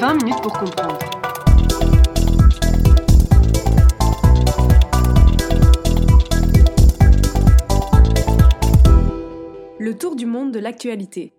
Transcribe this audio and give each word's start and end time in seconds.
20 0.00 0.14
minutes 0.22 0.42
pour 0.42 0.52
comprendre. 0.52 0.98
Le 9.78 9.94
tour 9.96 10.16
du 10.16 10.26
monde 10.26 10.52
de 10.52 10.58
l'actualité. 10.58 11.32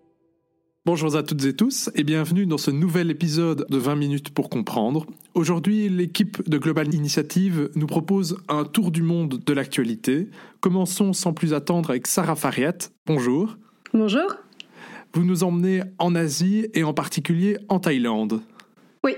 Bonjour 0.84 1.14
à 1.14 1.22
toutes 1.22 1.44
et 1.44 1.54
tous 1.54 1.90
et 1.94 2.02
bienvenue 2.02 2.46
dans 2.46 2.58
ce 2.58 2.72
nouvel 2.72 3.12
épisode 3.12 3.64
de 3.68 3.78
20 3.78 3.94
minutes 3.94 4.30
pour 4.30 4.50
comprendre. 4.50 5.06
Aujourd'hui, 5.34 5.88
l'équipe 5.88 6.48
de 6.48 6.58
Global 6.58 6.92
Initiative 6.92 7.70
nous 7.76 7.86
propose 7.86 8.38
un 8.48 8.64
tour 8.64 8.90
du 8.90 9.02
monde 9.02 9.38
de 9.44 9.52
l'actualité. 9.52 10.30
Commençons 10.60 11.12
sans 11.12 11.32
plus 11.32 11.54
attendre 11.54 11.90
avec 11.90 12.08
Sarah 12.08 12.34
Fariat. 12.34 12.78
Bonjour. 13.06 13.56
Bonjour. 13.94 14.34
Vous 15.14 15.24
nous 15.24 15.44
emmenez 15.44 15.82
en 15.98 16.14
Asie 16.14 16.68
et 16.74 16.84
en 16.84 16.92
particulier 16.92 17.58
en 17.68 17.78
Thaïlande. 17.78 18.40
Oui. 19.04 19.14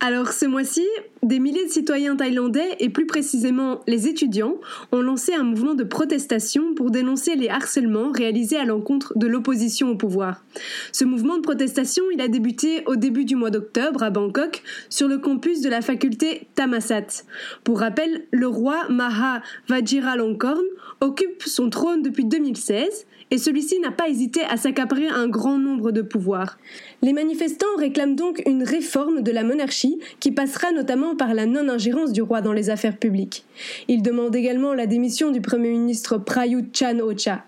Alors 0.00 0.32
ce 0.32 0.44
mois-ci, 0.44 0.84
des 1.22 1.38
milliers 1.38 1.64
de 1.64 1.70
citoyens 1.70 2.16
thaïlandais 2.16 2.76
et 2.80 2.88
plus 2.88 3.06
précisément 3.06 3.80
les 3.86 4.08
étudiants 4.08 4.56
ont 4.90 5.02
lancé 5.02 5.32
un 5.32 5.44
mouvement 5.44 5.74
de 5.74 5.84
protestation 5.84 6.74
pour 6.74 6.90
dénoncer 6.90 7.36
les 7.36 7.48
harcèlements 7.48 8.10
réalisés 8.10 8.56
à 8.56 8.64
l'encontre 8.64 9.12
de 9.16 9.28
l'opposition 9.28 9.90
au 9.90 9.94
pouvoir. 9.94 10.44
Ce 10.92 11.04
mouvement 11.04 11.36
de 11.36 11.42
protestation, 11.42 12.04
il 12.12 12.20
a 12.20 12.28
débuté 12.28 12.82
au 12.86 12.96
début 12.96 13.24
du 13.24 13.36
mois 13.36 13.50
d'octobre 13.50 14.02
à 14.02 14.10
Bangkok 14.10 14.62
sur 14.88 15.06
le 15.06 15.18
campus 15.18 15.60
de 15.60 15.68
la 15.68 15.80
faculté 15.80 16.48
Thammasat. 16.56 17.24
Pour 17.62 17.80
rappel, 17.80 18.26
le 18.32 18.48
roi 18.48 18.88
Maha 18.88 19.42
Vajiralongkorn 19.68 20.64
occupe 21.00 21.44
son 21.44 21.70
trône 21.70 22.02
depuis 22.02 22.24
2016 22.24 23.06
et 23.30 23.38
celui-ci 23.38 23.78
n'a 23.80 23.90
pas 23.90 24.08
hésité 24.08 24.42
à 24.42 24.56
s'accaparer 24.56 25.08
un 25.08 25.28
grand 25.28 25.58
nombre 25.58 25.92
de 25.92 26.02
pouvoirs. 26.02 26.58
Les 27.02 27.12
manifestants 27.12 27.66
réclament 27.78 28.16
donc 28.16 28.42
une 28.46 28.62
réforme 28.62 29.22
de 29.22 29.30
la 29.30 29.44
monarchie 29.44 29.98
qui 30.18 30.32
passera 30.32 30.72
notamment 30.72 31.16
par 31.16 31.34
la 31.34 31.46
non-ingérence 31.46 32.12
du 32.12 32.22
roi 32.22 32.40
dans 32.40 32.52
les 32.52 32.70
affaires 32.70 32.96
publiques. 32.96 33.44
Ils 33.88 34.02
demandent 34.02 34.36
également 34.36 34.74
la 34.74 34.86
démission 34.86 35.30
du 35.30 35.40
Premier 35.40 35.70
ministre 35.70 36.18
Prayut 36.18 36.70
Chan-ocha. 36.72 37.44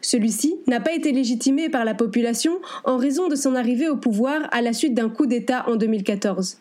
Celui-ci 0.00 0.56
n'a 0.66 0.80
pas 0.80 0.94
été 0.94 1.12
légitimé 1.12 1.68
par 1.68 1.84
la 1.84 1.94
population 1.94 2.58
en 2.84 2.96
raison 2.96 3.28
de 3.28 3.36
son 3.36 3.54
arrivée 3.54 3.88
au 3.88 3.96
pouvoir 3.96 4.48
à 4.52 4.62
la 4.62 4.72
suite 4.72 4.94
d'un 4.94 5.10
coup 5.10 5.26
d'État 5.26 5.68
en 5.68 5.76
2014. 5.76 6.58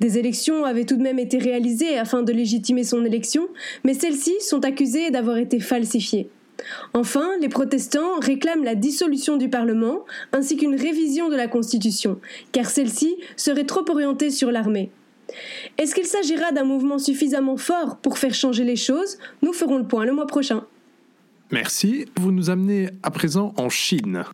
Des 0.00 0.18
élections 0.18 0.64
avaient 0.64 0.84
tout 0.84 0.96
de 0.96 1.02
même 1.02 1.18
été 1.18 1.38
réalisées 1.38 1.98
afin 1.98 2.22
de 2.22 2.32
légitimer 2.32 2.84
son 2.84 3.04
élection, 3.04 3.48
mais 3.84 3.94
celles-ci 3.94 4.34
sont 4.40 4.64
accusées 4.64 5.10
d'avoir 5.10 5.38
été 5.38 5.60
falsifiées. 5.60 6.30
Enfin, 6.94 7.28
les 7.40 7.48
protestants 7.48 8.18
réclament 8.20 8.64
la 8.64 8.74
dissolution 8.74 9.36
du 9.36 9.48
Parlement 9.48 10.04
ainsi 10.32 10.56
qu'une 10.56 10.74
révision 10.74 11.28
de 11.28 11.36
la 11.36 11.48
Constitution, 11.48 12.20
car 12.52 12.66
celle-ci 12.66 13.16
serait 13.36 13.64
trop 13.64 13.84
orientée 13.90 14.30
sur 14.30 14.50
l'armée. 14.50 14.90
Est-ce 15.76 15.94
qu'il 15.94 16.06
s'agira 16.06 16.52
d'un 16.52 16.64
mouvement 16.64 16.98
suffisamment 16.98 17.56
fort 17.56 17.98
pour 17.98 18.18
faire 18.18 18.34
changer 18.34 18.64
les 18.64 18.76
choses? 18.76 19.18
Nous 19.42 19.52
ferons 19.52 19.78
le 19.78 19.86
point 19.86 20.04
le 20.04 20.12
mois 20.12 20.26
prochain. 20.26 20.64
Merci. 21.50 22.06
Vous 22.16 22.32
nous 22.32 22.50
amenez 22.50 22.90
à 23.02 23.10
présent 23.10 23.54
en 23.56 23.68
Chine. 23.68 24.24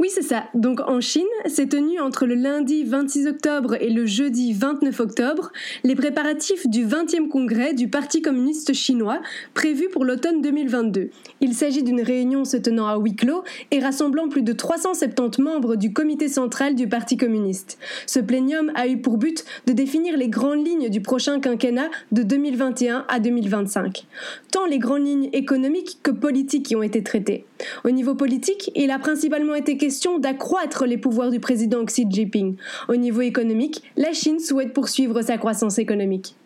Oui, 0.00 0.08
c'est 0.10 0.22
ça. 0.22 0.44
Donc 0.54 0.80
en 0.80 1.02
Chine, 1.02 1.26
s'est 1.44 1.66
tenu 1.66 2.00
entre 2.00 2.24
le 2.24 2.34
lundi 2.34 2.84
26 2.84 3.26
octobre 3.26 3.74
et 3.82 3.90
le 3.90 4.06
jeudi 4.06 4.54
29 4.54 4.98
octobre 4.98 5.52
les 5.84 5.94
préparatifs 5.94 6.66
du 6.66 6.86
20e 6.86 7.28
congrès 7.28 7.74
du 7.74 7.88
Parti 7.88 8.22
communiste 8.22 8.72
chinois 8.72 9.20
prévu 9.52 9.90
pour 9.92 10.06
l'automne 10.06 10.40
2022. 10.40 11.10
Il 11.42 11.52
s'agit 11.52 11.82
d'une 11.82 12.00
réunion 12.00 12.46
se 12.46 12.56
tenant 12.56 12.86
à 12.86 12.96
huis 12.96 13.14
clos 13.14 13.44
et 13.72 13.78
rassemblant 13.78 14.30
plus 14.30 14.40
de 14.40 14.54
370 14.54 15.42
membres 15.42 15.76
du 15.76 15.92
comité 15.92 16.28
central 16.28 16.74
du 16.74 16.88
Parti 16.88 17.18
communiste. 17.18 17.76
Ce 18.06 18.20
plénium 18.20 18.72
a 18.76 18.88
eu 18.88 18.96
pour 18.96 19.18
but 19.18 19.44
de 19.66 19.74
définir 19.74 20.16
les 20.16 20.28
grandes 20.28 20.66
lignes 20.66 20.88
du 20.88 21.02
prochain 21.02 21.40
quinquennat 21.40 21.90
de 22.10 22.22
2021 22.22 23.04
à 23.06 23.20
2025. 23.20 24.06
Tant 24.50 24.64
les 24.64 24.78
grandes 24.78 25.04
lignes 25.04 25.28
économiques 25.34 25.98
que 26.02 26.10
politiques 26.10 26.70
y 26.70 26.76
ont 26.76 26.82
été 26.82 27.02
traitées. 27.02 27.44
Au 27.84 27.90
niveau 27.90 28.14
politique, 28.14 28.70
il 28.74 28.90
a 28.90 28.98
principalement 28.98 29.54
été 29.54 29.76
d'accroître 30.18 30.86
les 30.86 30.98
pouvoirs 30.98 31.30
du 31.30 31.40
président 31.40 31.84
Xi 31.84 32.06
Jinping. 32.08 32.56
Au 32.88 32.96
niveau 32.96 33.20
économique, 33.20 33.82
la 33.96 34.12
Chine 34.12 34.38
souhaite 34.38 34.72
poursuivre 34.72 35.22
sa 35.22 35.38
croissance 35.38 35.78
économique. 35.78 36.36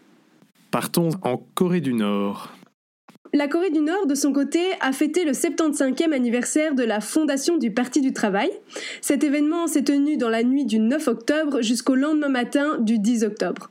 Partons 0.70 1.10
en 1.22 1.40
Corée 1.54 1.80
du 1.80 1.92
Nord. 1.92 2.52
La 3.32 3.48
Corée 3.48 3.70
du 3.70 3.80
Nord, 3.80 4.06
de 4.06 4.14
son 4.14 4.32
côté, 4.32 4.60
a 4.80 4.92
fêté 4.92 5.24
le 5.24 5.32
75e 5.32 6.12
anniversaire 6.12 6.76
de 6.76 6.84
la 6.84 7.00
fondation 7.00 7.58
du 7.58 7.72
Parti 7.72 8.00
du 8.00 8.12
Travail. 8.12 8.48
Cet 9.00 9.24
événement 9.24 9.66
s'est 9.66 9.82
tenu 9.82 10.16
dans 10.16 10.28
la 10.28 10.44
nuit 10.44 10.64
du 10.64 10.78
9 10.78 11.08
octobre 11.08 11.60
jusqu'au 11.60 11.96
lendemain 11.96 12.28
matin 12.28 12.78
du 12.78 13.00
10 13.00 13.24
octobre. 13.24 13.70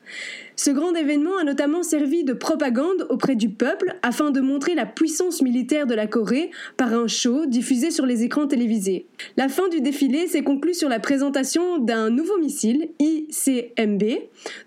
Ce 0.55 0.69
grand 0.69 0.93
événement 0.93 1.37
a 1.39 1.43
notamment 1.43 1.81
servi 1.81 2.23
de 2.23 2.33
propagande 2.33 3.07
auprès 3.09 3.35
du 3.35 3.49
peuple 3.49 3.95
afin 4.03 4.29
de 4.29 4.39
montrer 4.39 4.75
la 4.75 4.85
puissance 4.85 5.41
militaire 5.41 5.87
de 5.87 5.95
la 5.95 6.05
Corée 6.05 6.51
par 6.77 6.93
un 6.93 7.07
show 7.07 7.45
diffusé 7.47 7.89
sur 7.89 8.05
les 8.05 8.23
écrans 8.23 8.47
télévisés. 8.47 9.07
La 9.35 9.49
fin 9.49 9.67
du 9.69 9.81
défilé 9.81 10.27
s'est 10.27 10.43
conclue 10.43 10.75
sur 10.75 10.89
la 10.89 10.99
présentation 10.99 11.79
d'un 11.79 12.09
nouveau 12.09 12.37
missile, 12.37 12.89
ICMB, 12.99 14.03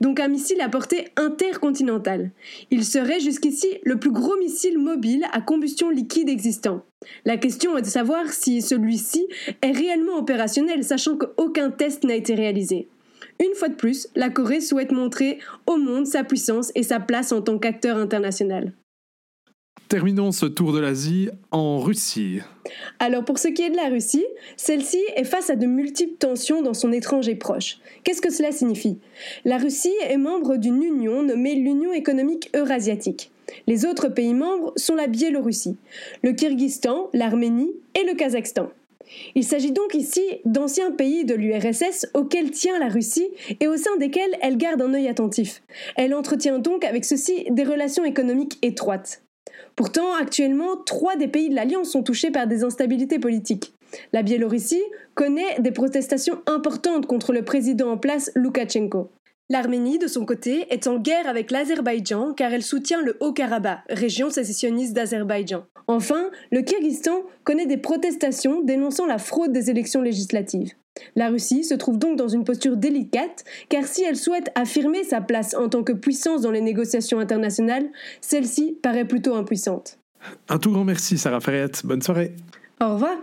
donc 0.01 0.19
un 0.19 0.29
missile 0.29 0.61
à 0.61 0.69
portée 0.69 1.07
intercontinentale. 1.17 2.31
Il 2.71 2.85
serait 2.85 3.21
jusqu'ici 3.21 3.69
le 3.85 3.99
plus 3.99 4.11
gros 4.11 4.37
missile 4.39 4.79
mobile 4.79 5.25
à 5.33 5.41
combustion 5.41 5.91
liquide 5.91 6.29
existant. 6.29 6.83
La 7.25 7.37
question 7.37 7.77
est 7.77 7.83
de 7.83 7.87
savoir 7.87 8.33
si 8.33 8.63
celui-ci 8.63 9.29
est 9.63 9.71
réellement 9.71 10.17
opérationnel, 10.17 10.83
sachant 10.83 11.17
qu'aucun 11.17 11.71
test 11.71 12.05
n'a 12.05 12.15
été 12.15 12.35
réalisé. 12.35 12.89
Une 13.41 13.55
fois 13.55 13.69
de 13.69 13.75
plus, 13.75 14.09
la 14.15 14.31
Corée 14.31 14.61
souhaite 14.61 14.93
montrer 14.93 15.39
au 15.67 15.77
monde 15.77 16.07
sa 16.07 16.25
puissance 16.25 16.73
et 16.75 16.83
sa 16.83 17.01
place 17.01 17.33
en 17.33 17.43
tant 17.43 17.59
qu'acteur 17.59 17.97
international. 17.97 18.73
Terminons 19.89 20.33
ce 20.33 20.47
tour 20.47 20.73
de 20.73 20.81
l'Asie 20.81 21.29
en 21.53 21.79
Russie. 21.79 22.41
Alors 22.99 23.25
pour 23.25 23.39
ce 23.39 23.47
qui 23.47 23.63
est 23.63 23.71
de 23.71 23.77
la 23.77 23.89
Russie, 23.89 24.25
celle-ci 24.57 24.99
est 25.15 25.25
face 25.25 25.49
à 25.49 25.55
de 25.55 25.67
multiples 25.67 26.17
tensions 26.19 26.61
dans 26.61 26.75
son 26.75 26.91
étranger 26.91 27.37
proche. 27.37 27.79
Qu'est-ce 28.03 28.21
que 28.21 28.33
cela 28.33 28.51
signifie? 28.51 28.99
La 29.45 29.59
Russie 29.59 29.95
est 30.09 30.17
membre 30.17 30.57
d'une 30.57 30.83
union 30.83 31.23
nommée 31.23 31.55
l'Union 31.55 31.93
économique 31.93 32.51
eurasiatique. 32.57 33.31
Les 33.69 33.87
autres 33.87 34.09
pays 34.09 34.35
membres 34.35 34.73
sont 34.75 34.97
la 34.97 35.07
Biélorussie, 35.07 35.77
le 36.25 36.33
Kyrgyzstan, 36.33 37.09
l'Arménie 37.13 37.71
et 37.95 38.05
le 38.05 38.17
Kazakhstan. 38.17 38.71
Il 39.35 39.45
s'agit 39.45 39.73
donc 39.73 39.95
ici 39.95 40.23
d'anciens 40.45 40.91
pays 40.91 41.25
de 41.25 41.35
l'URSS 41.35 42.07
auxquels 42.15 42.51
tient 42.51 42.79
la 42.79 42.89
Russie 42.89 43.29
et 43.61 43.69
au 43.69 43.77
sein 43.77 43.97
desquels 43.99 44.37
elle 44.43 44.57
garde 44.57 44.83
un 44.83 44.95
œil 44.95 45.09
attentif. 45.09 45.63
Elle 45.97 46.15
entretient 46.15 46.59
donc 46.59 46.85
avec 46.85 47.05
ceux-ci 47.05 47.47
des 47.51 47.65
relations 47.65 48.05
économiques 48.05 48.59
étroites. 48.63 49.23
Pourtant, 49.75 50.15
actuellement, 50.15 50.77
trois 50.77 51.17
des 51.17 51.29
pays 51.29 51.51
de 51.51 51.55
l'Alliance 51.55 51.91
sont 51.91 52.03
touchés 52.03 52.31
par 52.31 52.47
des 52.47 52.65
instabilités 52.65 53.19
politiques. 53.19 53.75
La 54.13 54.23
Biélorussie 54.23 54.83
connaît 55.15 55.61
des 55.61 55.71
protestations 55.71 56.41
importantes 56.47 57.07
contre 57.07 57.33
le 57.33 57.45
président 57.45 57.91
en 57.91 57.99
place 57.99 58.31
Loukachenko. 58.35 59.11
L'Arménie, 59.49 60.01
de 60.01 60.09
son 60.09 60.25
côté, 60.25 60.67
est 60.71 60.89
en 60.89 60.99
guerre 60.99 61.29
avec 61.29 61.53
l'Azerbaïdjan 61.53 62.33
car 62.33 62.53
elle 62.53 62.65
soutient 62.65 63.01
le 63.01 63.17
Haut-Karabakh, 63.21 63.85
région 63.89 64.29
sécessionniste 64.29 64.93
d'Azerbaïdjan. 64.93 65.67
Enfin, 65.87 66.31
le 66.51 66.63
Kyrgyzstan 66.63 67.23
connaît 67.45 67.67
des 67.67 67.77
protestations 67.77 68.63
dénonçant 68.63 69.07
la 69.07 69.19
fraude 69.19 69.53
des 69.53 69.71
élections 69.71 70.03
législatives. 70.03 70.73
La 71.15 71.29
Russie 71.29 71.63
se 71.63 71.75
trouve 71.75 71.97
donc 71.97 72.17
dans 72.17 72.27
une 72.27 72.43
posture 72.43 72.77
délicate, 72.77 73.45
car 73.69 73.85
si 73.85 74.03
elle 74.03 74.17
souhaite 74.17 74.51
affirmer 74.57 75.05
sa 75.05 75.21
place 75.21 75.55
en 75.55 75.69
tant 75.69 75.85
que 75.85 75.93
puissance 75.93 76.43
dans 76.43 76.51
les 76.51 76.61
négociations 76.61 77.21
internationales, 77.21 77.87
celle-ci 78.21 78.77
paraît 78.83 79.05
plutôt 79.05 79.37
impuissante. 79.37 79.99
Un 80.49 80.59
tout 80.59 80.73
grand 80.73 80.85
merci, 80.85 81.19
Sarah 81.19 81.41
Ferret. 81.41 81.71
Bonne 81.85 82.03
soirée. 82.03 82.33
Au 82.81 82.95
revoir. 82.95 83.17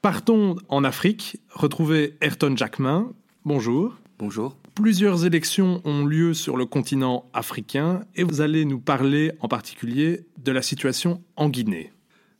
Partons 0.00 0.56
en 0.70 0.82
Afrique, 0.82 1.42
retrouver 1.50 2.16
Ayrton 2.22 2.56
Jackman. 2.56 3.12
Bonjour. 3.44 3.96
Bonjour. 4.18 4.56
Plusieurs 4.76 5.24
élections 5.24 5.80
ont 5.86 6.04
lieu 6.04 6.34
sur 6.34 6.58
le 6.58 6.66
continent 6.66 7.30
africain 7.32 8.04
et 8.14 8.24
vous 8.24 8.42
allez 8.42 8.66
nous 8.66 8.78
parler 8.78 9.32
en 9.40 9.48
particulier 9.48 10.26
de 10.36 10.52
la 10.52 10.60
situation 10.60 11.24
en 11.34 11.48
Guinée. 11.48 11.94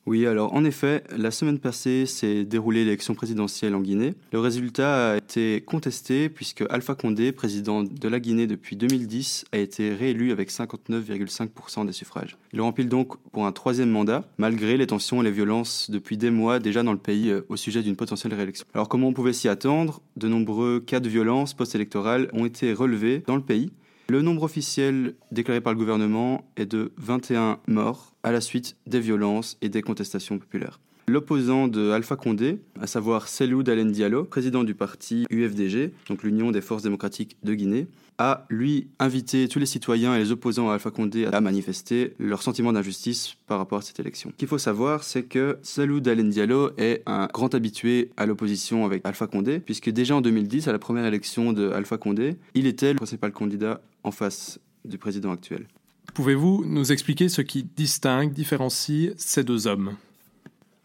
Oui, 0.06 0.24
alors 0.24 0.54
en 0.54 0.64
effet, 0.64 1.02
la 1.16 1.32
semaine 1.32 1.58
passée 1.58 2.06
s'est 2.06 2.44
déroulée 2.44 2.84
l'élection 2.84 3.16
présidentielle 3.16 3.74
en 3.74 3.80
Guinée. 3.80 4.14
Le 4.32 4.38
résultat 4.38 5.10
a 5.12 5.16
été 5.16 5.60
contesté 5.66 6.28
puisque 6.28 6.62
Alpha 6.70 6.94
Condé, 6.94 7.32
président 7.32 7.82
de 7.82 8.08
la 8.08 8.20
Guinée 8.20 8.46
depuis 8.46 8.76
2010, 8.76 9.46
a 9.50 9.58
été 9.58 9.92
réélu 9.92 10.30
avec 10.30 10.52
59,5% 10.52 11.86
des 11.86 11.92
suffrages. 11.92 12.36
Il 12.52 12.60
rempile 12.60 12.88
donc 12.88 13.16
pour 13.32 13.46
un 13.46 13.52
troisième 13.52 13.90
mandat, 13.90 14.22
malgré 14.38 14.76
les 14.76 14.86
tensions 14.86 15.22
et 15.22 15.24
les 15.24 15.32
violences 15.32 15.90
depuis 15.90 16.16
des 16.16 16.30
mois 16.30 16.60
déjà 16.60 16.84
dans 16.84 16.92
le 16.92 16.98
pays 16.98 17.30
euh, 17.30 17.44
au 17.48 17.56
sujet 17.56 17.82
d'une 17.82 17.96
potentielle 17.96 18.32
réélection. 18.32 18.64
Alors 18.74 18.88
comment 18.88 19.08
on 19.08 19.12
pouvait 19.12 19.32
s'y 19.32 19.48
attendre? 19.48 20.02
De 20.16 20.28
nombreux 20.28 20.78
cas 20.78 21.00
de 21.00 21.08
violence 21.08 21.52
post-électorale 21.52 22.30
ont 22.32 22.44
été 22.44 22.72
relevés 22.72 23.24
dans 23.26 23.34
le 23.34 23.42
pays. 23.42 23.72
Le 24.08 24.22
nombre 24.22 24.44
officiel 24.44 25.14
déclaré 25.32 25.60
par 25.60 25.72
le 25.72 25.78
gouvernement 25.78 26.48
est 26.56 26.66
de 26.66 26.92
21 26.96 27.58
morts 27.66 28.14
à 28.22 28.30
la 28.30 28.40
suite 28.40 28.76
des 28.86 29.00
violences 29.00 29.58
et 29.62 29.68
des 29.68 29.82
contestations 29.82 30.38
populaires. 30.38 30.78
L'opposant 31.08 31.68
de 31.68 31.90
Alpha 31.90 32.16
Condé, 32.16 32.58
à 32.80 32.86
savoir 32.86 33.28
Selou 33.28 33.62
Dalen 33.62 33.92
Diallo, 33.92 34.24
président 34.24 34.64
du 34.64 34.74
parti 34.74 35.24
UFDG, 35.30 35.92
donc 36.08 36.22
l'Union 36.22 36.50
des 36.50 36.60
forces 36.60 36.82
démocratiques 36.82 37.36
de 37.42 37.54
Guinée, 37.54 37.86
a, 38.18 38.46
lui, 38.48 38.88
invité 38.98 39.46
tous 39.46 39.58
les 39.58 39.66
citoyens 39.66 40.16
et 40.16 40.18
les 40.18 40.32
opposants 40.32 40.70
à 40.70 40.74
Alpha 40.74 40.90
Condé 40.90 41.26
à 41.26 41.40
manifester 41.40 42.14
leur 42.18 42.42
sentiment 42.42 42.72
d'injustice 42.72 43.36
par 43.46 43.58
rapport 43.58 43.78
à 43.78 43.82
cette 43.82 44.00
élection. 44.00 44.30
Ce 44.30 44.36
qu'il 44.36 44.48
faut 44.48 44.58
savoir, 44.58 45.04
c'est 45.04 45.24
que 45.24 45.58
Salou 45.62 46.00
Dalen 46.00 46.30
Diallo 46.30 46.70
est 46.78 47.02
un 47.06 47.28
grand 47.32 47.54
habitué 47.54 48.10
à 48.16 48.24
l'opposition 48.24 48.86
avec 48.86 49.02
Alpha 49.04 49.26
Condé, 49.26 49.60
puisque 49.60 49.90
déjà 49.90 50.16
en 50.16 50.22
2010, 50.22 50.66
à 50.66 50.72
la 50.72 50.78
première 50.78 51.04
élection 51.04 51.52
de 51.52 51.70
Alpha 51.70 51.98
Condé, 51.98 52.36
il 52.54 52.66
était 52.66 52.92
le 52.92 52.96
principal 52.96 53.32
candidat 53.32 53.80
en 54.02 54.10
face 54.10 54.58
du 54.84 54.98
président 54.98 55.32
actuel. 55.32 55.66
Pouvez-vous 56.14 56.64
nous 56.66 56.92
expliquer 56.92 57.28
ce 57.28 57.42
qui 57.42 57.64
distingue, 57.64 58.32
différencie 58.32 59.12
ces 59.18 59.44
deux 59.44 59.66
hommes? 59.66 59.94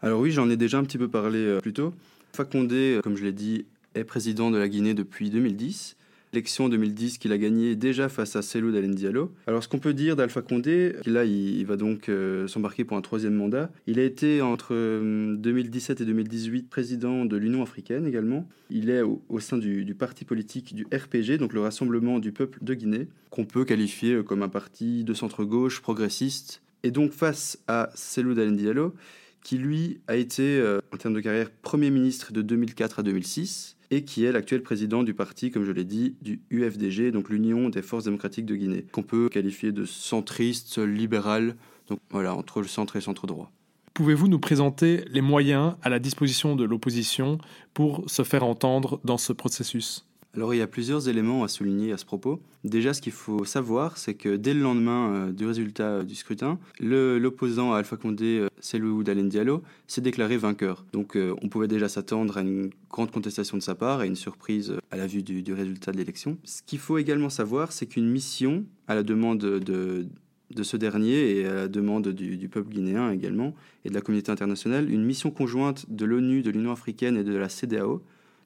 Alors 0.02 0.20
oui, 0.20 0.32
j'en 0.32 0.50
ai 0.50 0.56
déjà 0.56 0.78
un 0.78 0.84
petit 0.84 0.98
peu 0.98 1.08
parlé 1.08 1.38
euh, 1.38 1.60
plus 1.60 1.72
tôt. 1.72 1.94
Alpha 2.32 2.44
Condé, 2.44 3.00
comme 3.02 3.16
je 3.16 3.24
l'ai 3.24 3.32
dit, 3.32 3.66
est 3.94 4.04
président 4.04 4.50
de 4.50 4.58
la 4.58 4.68
Guinée 4.68 4.94
depuis 4.94 5.30
2010 5.30 5.96
l'élection 6.32 6.68
2010 6.68 7.18
qu'il 7.18 7.32
a 7.32 7.38
gagnée 7.38 7.76
déjà 7.76 8.08
face 8.08 8.36
à 8.36 8.42
Selou 8.42 8.72
Dalen 8.72 8.94
Diallo. 8.94 9.32
Alors 9.46 9.62
ce 9.62 9.68
qu'on 9.68 9.78
peut 9.78 9.92
dire 9.92 10.16
d'Alpha 10.16 10.40
Condé, 10.40 10.94
là 11.04 11.24
il, 11.24 11.64
va 11.66 11.76
donc 11.76 12.08
euh, 12.08 12.48
s'embarquer 12.48 12.84
pour 12.84 12.96
un 12.96 13.02
troisième 13.02 13.34
mandat. 13.34 13.70
Il 13.86 13.98
a 13.98 14.02
été 14.02 14.40
entre 14.40 14.72
2017 14.72 16.00
euh, 16.00 16.04
et 16.04 16.06
2018 16.06 16.70
président 16.70 17.24
de 17.26 17.36
l'Union 17.36 17.62
africaine 17.62 18.06
également. 18.06 18.48
Il 18.70 18.88
est 18.88 19.02
au, 19.02 19.40
sein 19.40 19.58
du, 19.58 19.94
parti 19.94 20.24
politique 20.24 20.74
du 20.74 20.86
RPG, 20.86 21.38
donc 21.38 21.52
le 21.52 21.60
Rassemblement 21.60 22.18
du 22.18 22.32
peuple 22.32 22.58
de 22.62 22.72
Guinée, 22.72 23.08
qu'on 23.30 23.44
peut 23.44 23.66
qualifier 23.66 24.14
euh, 24.14 24.22
comme 24.22 24.42
un 24.42 24.48
parti 24.48 25.04
de 25.04 25.12
centre-gauche 25.12 25.82
progressiste. 25.82 26.62
Et 26.82 26.90
donc 26.90 27.12
face 27.12 27.58
à 27.68 27.90
Selou 27.94 28.34
Dalen 28.34 28.56
Diallo, 28.56 28.94
qui 29.42 29.58
lui 29.58 30.00
a 30.06 30.16
été, 30.16 30.62
en 30.92 30.96
termes 30.96 31.14
de 31.14 31.20
carrière, 31.20 31.50
Premier 31.50 31.90
ministre 31.90 32.32
de 32.32 32.42
2004 32.42 33.00
à 33.00 33.02
2006 33.02 33.76
et 33.90 34.04
qui 34.04 34.24
est 34.24 34.32
l'actuel 34.32 34.62
président 34.62 35.02
du 35.02 35.12
parti, 35.12 35.50
comme 35.50 35.64
je 35.64 35.70
l'ai 35.70 35.84
dit, 35.84 36.16
du 36.22 36.40
UFDG, 36.50 37.10
donc 37.10 37.28
l'Union 37.28 37.68
des 37.68 37.82
forces 37.82 38.04
démocratiques 38.04 38.46
de 38.46 38.56
Guinée, 38.56 38.86
qu'on 38.90 39.02
peut 39.02 39.28
qualifier 39.28 39.70
de 39.70 39.84
centriste, 39.84 40.78
libéral, 40.78 41.56
donc 41.88 41.98
voilà, 42.10 42.34
entre 42.34 42.62
le 42.62 42.66
centre 42.66 42.96
et 42.96 43.02
centre 43.02 43.26
droit. 43.26 43.52
Pouvez-vous 43.92 44.28
nous 44.28 44.38
présenter 44.38 45.04
les 45.10 45.20
moyens 45.20 45.74
à 45.82 45.90
la 45.90 45.98
disposition 45.98 46.56
de 46.56 46.64
l'opposition 46.64 47.36
pour 47.74 48.08
se 48.08 48.22
faire 48.22 48.44
entendre 48.44 48.98
dans 49.04 49.18
ce 49.18 49.34
processus? 49.34 50.06
Alors 50.34 50.54
il 50.54 50.58
y 50.58 50.62
a 50.62 50.66
plusieurs 50.66 51.08
éléments 51.08 51.44
à 51.44 51.48
souligner 51.48 51.92
à 51.92 51.98
ce 51.98 52.06
propos. 52.06 52.40
Déjà, 52.64 52.94
ce 52.94 53.02
qu'il 53.02 53.12
faut 53.12 53.44
savoir, 53.44 53.98
c'est 53.98 54.14
que 54.14 54.36
dès 54.36 54.54
le 54.54 54.60
lendemain 54.60 55.12
euh, 55.12 55.32
du 55.32 55.44
résultat 55.46 55.88
euh, 55.88 56.02
du 56.04 56.14
scrutin, 56.14 56.58
l'opposant 56.80 57.72
à 57.72 57.78
Alpha 57.78 57.96
Condé, 57.96 58.46
euh, 58.74 59.22
Diallo, 59.24 59.62
s'est 59.86 60.00
déclaré 60.00 60.38
vainqueur. 60.38 60.86
Donc 60.92 61.18
on 61.42 61.48
pouvait 61.48 61.68
déjà 61.68 61.88
s'attendre 61.88 62.38
à 62.38 62.40
une 62.40 62.70
grande 62.90 63.10
contestation 63.10 63.56
de 63.56 63.62
sa 63.62 63.74
part 63.74 64.02
et 64.02 64.06
une 64.06 64.16
surprise 64.16 64.74
à 64.90 64.96
la 64.96 65.06
vue 65.06 65.22
du, 65.22 65.52
résultat 65.52 65.92
de 65.92 65.98
l'élection. 65.98 66.38
Ce 66.44 66.62
qu'il 66.62 66.78
faut 66.78 66.98
également 66.98 67.30
savoir, 67.30 67.72
c'est 67.72 67.86
qu'une 67.86 68.08
mission, 68.08 68.64
à 68.88 68.94
la 68.94 69.02
demande 69.02 69.38
de, 69.38 70.06
de 70.50 70.62
ce 70.62 70.76
dernier 70.76 71.36
et 71.36 71.46
à 71.46 71.54
la 71.54 71.68
demande 71.68 72.08
du, 72.08 72.36
du, 72.36 72.48
peuple 72.48 72.70
guinéen 72.70 73.10
également 73.10 73.54
et 73.84 73.90
de 73.90 73.94
la 73.94 74.00
communauté 74.00 74.30
internationale, 74.30 74.90
une 74.90 75.04
mission 75.04 75.30
conjointe 75.30 75.86
de 75.90 76.04
l'ONU, 76.04 76.42
de 76.42 76.50
l'Union 76.50 76.72
africaine 76.72 77.16
et 77.16 77.24
de 77.24 77.34
la 77.34 77.48
CDAO 77.48 78.02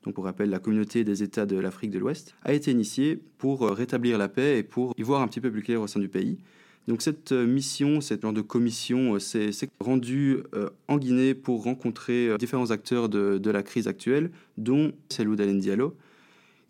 donc 0.07 0.15
pour 0.15 0.25
rappel 0.25 0.49
la 0.49 0.61
communauté 0.61 1.03
des 1.03 1.25
États 1.25 1.47
de 1.47 1.59
l'Afrique 1.59 1.91
de 1.91 1.99
l'Ouest, 1.99 2.35
a 2.45 2.53
été 2.53 2.71
initiée 2.71 3.21
pour 3.39 3.65
euh, 3.65 3.73
rétablir 3.73 4.19
la 4.19 4.29
paix 4.29 4.59
et 4.59 4.63
pour 4.63 4.95
y 4.97 5.03
voir 5.03 5.21
un 5.21 5.29
petit 5.29 5.41
peu 5.41 5.51
plus 5.51 5.63
clair 5.63 5.83
au 5.83 5.89
sein 5.89 5.99
du 5.99 6.09
pays. 6.09 6.39
Donc 6.87 7.03
cette 7.03 7.33
euh, 7.33 7.45
mission, 7.45 8.01
cette 8.01 8.23
genre 8.23 8.33
de 8.33 8.41
commission, 8.41 9.17
euh, 9.17 9.19
s'est 9.19 9.69
rendue 9.81 10.45
en 10.87 10.97
Guinée 10.97 11.35
pour 11.35 11.65
rencontrer 11.65 12.39
différents 12.39 12.71
acteurs 12.71 13.09
de, 13.09 13.51
la 13.51 13.63
crise 13.65 13.89
actuelle, 13.89 14.31
dont 14.57 14.93
Selou 15.11 15.35
Dalen 15.35 15.59
Diallo, 15.59 15.97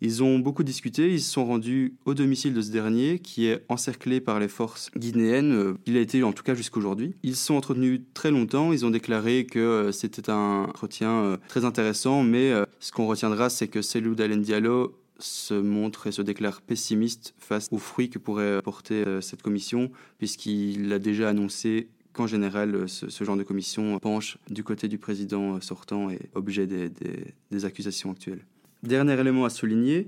ils 0.01 0.23
ont 0.23 0.39
beaucoup 0.39 0.63
discuté, 0.63 1.13
ils 1.13 1.21
se 1.21 1.31
sont 1.31 1.45
rendus 1.45 1.95
au 2.05 2.13
domicile 2.13 2.53
de 2.53 2.61
ce 2.61 2.71
dernier, 2.71 3.19
qui 3.19 3.47
est 3.47 3.63
encerclé 3.67 4.21
par 4.21 4.39
les 4.39 4.47
forces 4.47 4.91
guinéennes. 4.95 5.75
Il 5.85 5.97
a 5.97 5.99
été 5.99 6.23
en 6.23 6.33
tout 6.33 6.43
cas 6.43 6.53
jusqu'aujourd'hui. 6.53 7.15
Ils 7.23 7.35
se 7.35 7.45
sont 7.45 7.55
entretenus 7.55 8.01
très 8.13 8.31
longtemps, 8.31 8.73
ils 8.73 8.85
ont 8.85 8.91
déclaré 8.91 9.45
que 9.45 9.59
euh, 9.59 9.91
c'était 9.91 10.29
un 10.29 10.65
entretien 10.69 11.11
euh, 11.11 11.37
très 11.47 11.65
intéressant, 11.65 12.23
mais 12.23 12.51
euh, 12.51 12.65
ce 12.79 12.91
qu'on 12.91 13.07
retiendra, 13.07 13.49
c'est 13.49 13.67
que 13.67 13.81
Selou 13.81 14.13
Dalen 14.13 14.41
Diallo 14.41 14.95
se 15.19 15.55
montre 15.55 16.07
et 16.07 16.11
se 16.11 16.21
déclare 16.21 16.61
pessimiste 16.61 17.33
face 17.39 17.67
aux 17.71 17.79
fruits 17.79 18.11
que 18.11 18.19
pourrait 18.19 18.61
porter 18.61 19.03
cette 19.21 19.41
commission, 19.41 19.89
puisqu'il 20.19 20.93
a 20.93 20.99
déjà 20.99 21.29
annoncé 21.29 21.87
qu'en 22.13 22.27
général, 22.27 22.87
ce, 22.87 23.23
genre 23.23 23.35
de 23.35 23.41
commission 23.41 23.97
penche 23.97 24.37
du 24.47 24.63
côté 24.63 24.87
du 24.87 24.99
président 24.99 25.59
sortant 25.59 26.11
et 26.11 26.19
objet 26.35 26.67
des 26.67 27.65
accusations 27.65 28.11
actuelles. 28.11 28.45
Dernier 28.83 29.19
élément 29.19 29.45
à 29.45 29.49
souligner, 29.49 30.07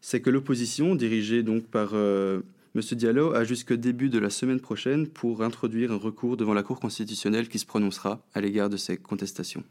c'est 0.00 0.20
que 0.20 0.30
l'opposition, 0.30 0.94
dirigée 0.94 1.42
donc 1.42 1.64
par 1.64 1.90
euh, 1.94 2.40
M. 2.74 2.82
Diallo, 2.92 3.34
a 3.34 3.44
jusque 3.44 3.72
début 3.72 4.08
de 4.08 4.18
la 4.18 4.30
semaine 4.30 4.60
prochaine 4.60 5.08
pour 5.08 5.42
introduire 5.42 5.92
un 5.92 5.96
recours 5.96 6.36
devant 6.36 6.54
la 6.54 6.62
Cour 6.62 6.78
constitutionnelle 6.78 7.48
qui 7.48 7.58
se 7.58 7.66
prononcera 7.66 8.20
à 8.34 8.40
l'égard 8.40 8.68
de 8.68 8.76
ces 8.76 8.96
contestations. 8.96 9.64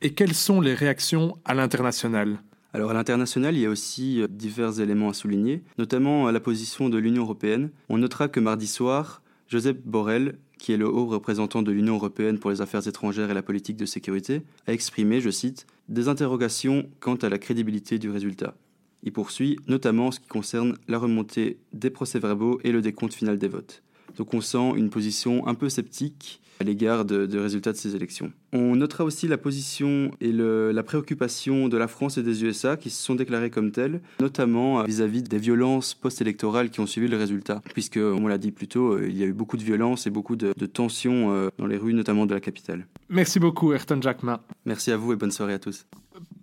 Et 0.00 0.14
quelles 0.14 0.34
sont 0.34 0.60
les 0.60 0.74
réactions 0.74 1.36
à 1.44 1.54
l'international? 1.54 2.38
Alors 2.72 2.92
à 2.92 2.94
l'international, 2.94 3.56
il 3.56 3.62
y 3.62 3.66
a 3.66 3.70
aussi 3.70 4.22
euh, 4.22 4.28
divers 4.30 4.80
éléments 4.80 5.10
à 5.10 5.14
souligner, 5.14 5.62
notamment 5.76 6.26
à 6.26 6.32
la 6.32 6.40
position 6.40 6.88
de 6.88 6.98
l'Union 6.98 7.24
européenne. 7.24 7.70
On 7.88 7.98
notera 7.98 8.28
que 8.28 8.40
mardi 8.40 8.66
soir, 8.66 9.22
Joseph 9.48 9.76
Borrell, 9.84 10.38
qui 10.56 10.72
est 10.72 10.76
le 10.76 10.86
haut 10.86 11.06
représentant 11.06 11.62
de 11.62 11.72
l'Union 11.72 11.94
européenne 11.94 12.38
pour 12.38 12.50
les 12.50 12.60
affaires 12.60 12.86
étrangères 12.86 13.30
et 13.30 13.34
la 13.34 13.42
politique 13.42 13.76
de 13.76 13.86
sécurité, 13.86 14.42
a 14.66 14.72
exprimé, 14.72 15.20
je 15.20 15.30
cite, 15.30 15.66
des 15.90 16.08
interrogations 16.08 16.88
quant 17.00 17.16
à 17.16 17.28
la 17.28 17.38
crédibilité 17.38 17.98
du 17.98 18.10
résultat. 18.10 18.54
Il 19.02 19.12
poursuit 19.12 19.58
notamment 19.66 20.06
en 20.06 20.10
ce 20.12 20.20
qui 20.20 20.28
concerne 20.28 20.76
la 20.88 20.98
remontée 20.98 21.58
des 21.72 21.90
procès-verbaux 21.90 22.60
et 22.62 22.70
le 22.70 22.80
décompte 22.80 23.14
final 23.14 23.38
des 23.38 23.48
votes. 23.48 23.82
Donc 24.16 24.34
on 24.34 24.40
sent 24.40 24.72
une 24.76 24.90
position 24.90 25.46
un 25.46 25.54
peu 25.54 25.68
sceptique 25.68 26.40
à 26.60 26.64
l'égard 26.64 27.06
des 27.06 27.26
de 27.26 27.38
résultats 27.38 27.72
de 27.72 27.76
ces 27.78 27.96
élections. 27.96 28.32
On 28.52 28.76
notera 28.76 29.04
aussi 29.04 29.26
la 29.26 29.38
position 29.38 30.10
et 30.20 30.30
la 30.30 30.82
préoccupation 30.82 31.68
de 31.68 31.76
la 31.78 31.88
France 31.88 32.18
et 32.18 32.22
des 32.22 32.44
USA 32.44 32.76
qui 32.76 32.90
se 32.90 33.02
sont 33.02 33.14
déclarés 33.14 33.50
comme 33.50 33.72
tels, 33.72 34.02
notamment 34.20 34.82
vis-à-vis 34.84 35.22
des 35.22 35.38
violences 35.38 35.94
post-électorales 35.94 36.70
qui 36.70 36.80
ont 36.80 36.86
suivi 36.86 37.08
le 37.08 37.16
résultat, 37.16 37.62
puisque, 37.72 37.96
on 37.96 38.26
l'a 38.26 38.36
dit 38.36 38.52
plus 38.52 38.68
tôt, 38.68 39.00
il 39.00 39.16
y 39.16 39.22
a 39.22 39.26
eu 39.26 39.32
beaucoup 39.32 39.56
de 39.56 39.62
violences 39.62 40.06
et 40.06 40.10
beaucoup 40.10 40.36
de, 40.36 40.52
de 40.56 40.66
tensions 40.66 41.32
euh, 41.32 41.48
dans 41.58 41.66
les 41.66 41.78
rues, 41.78 41.94
notamment 41.94 42.26
de 42.26 42.34
la 42.34 42.40
capitale. 42.40 42.86
Merci 43.08 43.40
beaucoup, 43.40 43.72
Ayrton 43.72 44.00
Jackma. 44.02 44.42
Merci 44.66 44.90
à 44.92 44.98
vous 44.98 45.14
et 45.14 45.16
bonne 45.16 45.30
soirée 45.30 45.54
à 45.54 45.58
tous. 45.58 45.86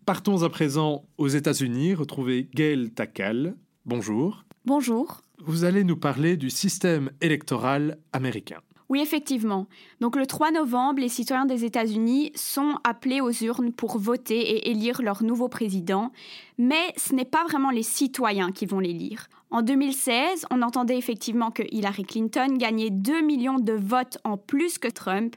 Partons 0.05 0.43
à 0.43 0.49
présent 0.49 1.05
aux 1.17 1.27
États-Unis, 1.27 1.93
retrouver 1.93 2.49
Gail 2.55 2.89
Takal. 2.89 3.55
Bonjour. 3.85 4.45
Bonjour. 4.65 5.21
Vous 5.43 5.63
allez 5.63 5.83
nous 5.83 5.97
parler 5.97 6.35
du 6.35 6.49
système 6.49 7.11
électoral 7.21 7.99
américain. 8.11 8.59
Oui, 8.89 9.01
effectivement. 9.01 9.67
Donc 9.99 10.15
le 10.15 10.25
3 10.25 10.51
novembre, 10.51 11.01
les 11.01 11.09
citoyens 11.09 11.45
des 11.45 11.65
États-Unis 11.65 12.31
sont 12.35 12.79
appelés 12.83 13.21
aux 13.21 13.31
urnes 13.31 13.71
pour 13.71 13.99
voter 13.99 14.39
et 14.39 14.71
élire 14.71 15.01
leur 15.01 15.23
nouveau 15.23 15.49
président, 15.49 16.11
mais 16.57 16.93
ce 16.95 17.13
n'est 17.13 17.25
pas 17.25 17.43
vraiment 17.43 17.69
les 17.69 17.83
citoyens 17.83 18.51
qui 18.51 18.65
vont 18.65 18.79
l'élire. 18.79 19.27
En 19.51 19.61
2016, 19.61 20.45
on 20.51 20.61
entendait 20.61 20.97
effectivement 20.97 21.51
que 21.51 21.63
Hillary 21.69 22.03
Clinton 22.03 22.55
gagnait 22.57 22.89
2 22.89 23.21
millions 23.21 23.59
de 23.59 23.73
votes 23.73 24.17
en 24.23 24.37
plus 24.37 24.77
que 24.77 24.87
Trump, 24.87 25.35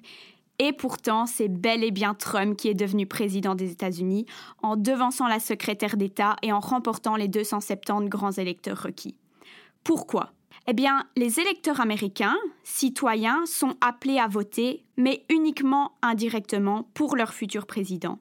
et 0.60 0.72
pourtant, 0.72 1.26
c'est 1.26 1.48
bel 1.48 1.82
et 1.82 1.90
bien 1.90 2.14
Trump 2.14 2.56
qui 2.56 2.68
est 2.68 2.74
devenu 2.74 3.06
président 3.06 3.54
des 3.54 3.72
États-Unis 3.72 4.26
en 4.62 4.76
devançant 4.76 5.26
la 5.26 5.40
secrétaire 5.40 5.96
d'État 5.96 6.36
et 6.42 6.52
en 6.52 6.60
remportant 6.60 7.16
les 7.16 7.28
270 7.28 8.08
grands 8.08 8.32
électeurs 8.32 8.82
requis. 8.82 9.16
Pourquoi? 9.84 10.32
Eh 10.66 10.72
bien, 10.72 11.06
les 11.16 11.40
électeurs 11.40 11.80
américains, 11.80 12.36
citoyens, 12.62 13.44
sont 13.46 13.76
appelés 13.80 14.18
à 14.18 14.28
voter, 14.28 14.84
mais 14.96 15.24
uniquement 15.28 15.92
indirectement 16.02 16.88
pour 16.94 17.16
leur 17.16 17.32
futur 17.32 17.66
président. 17.66 18.18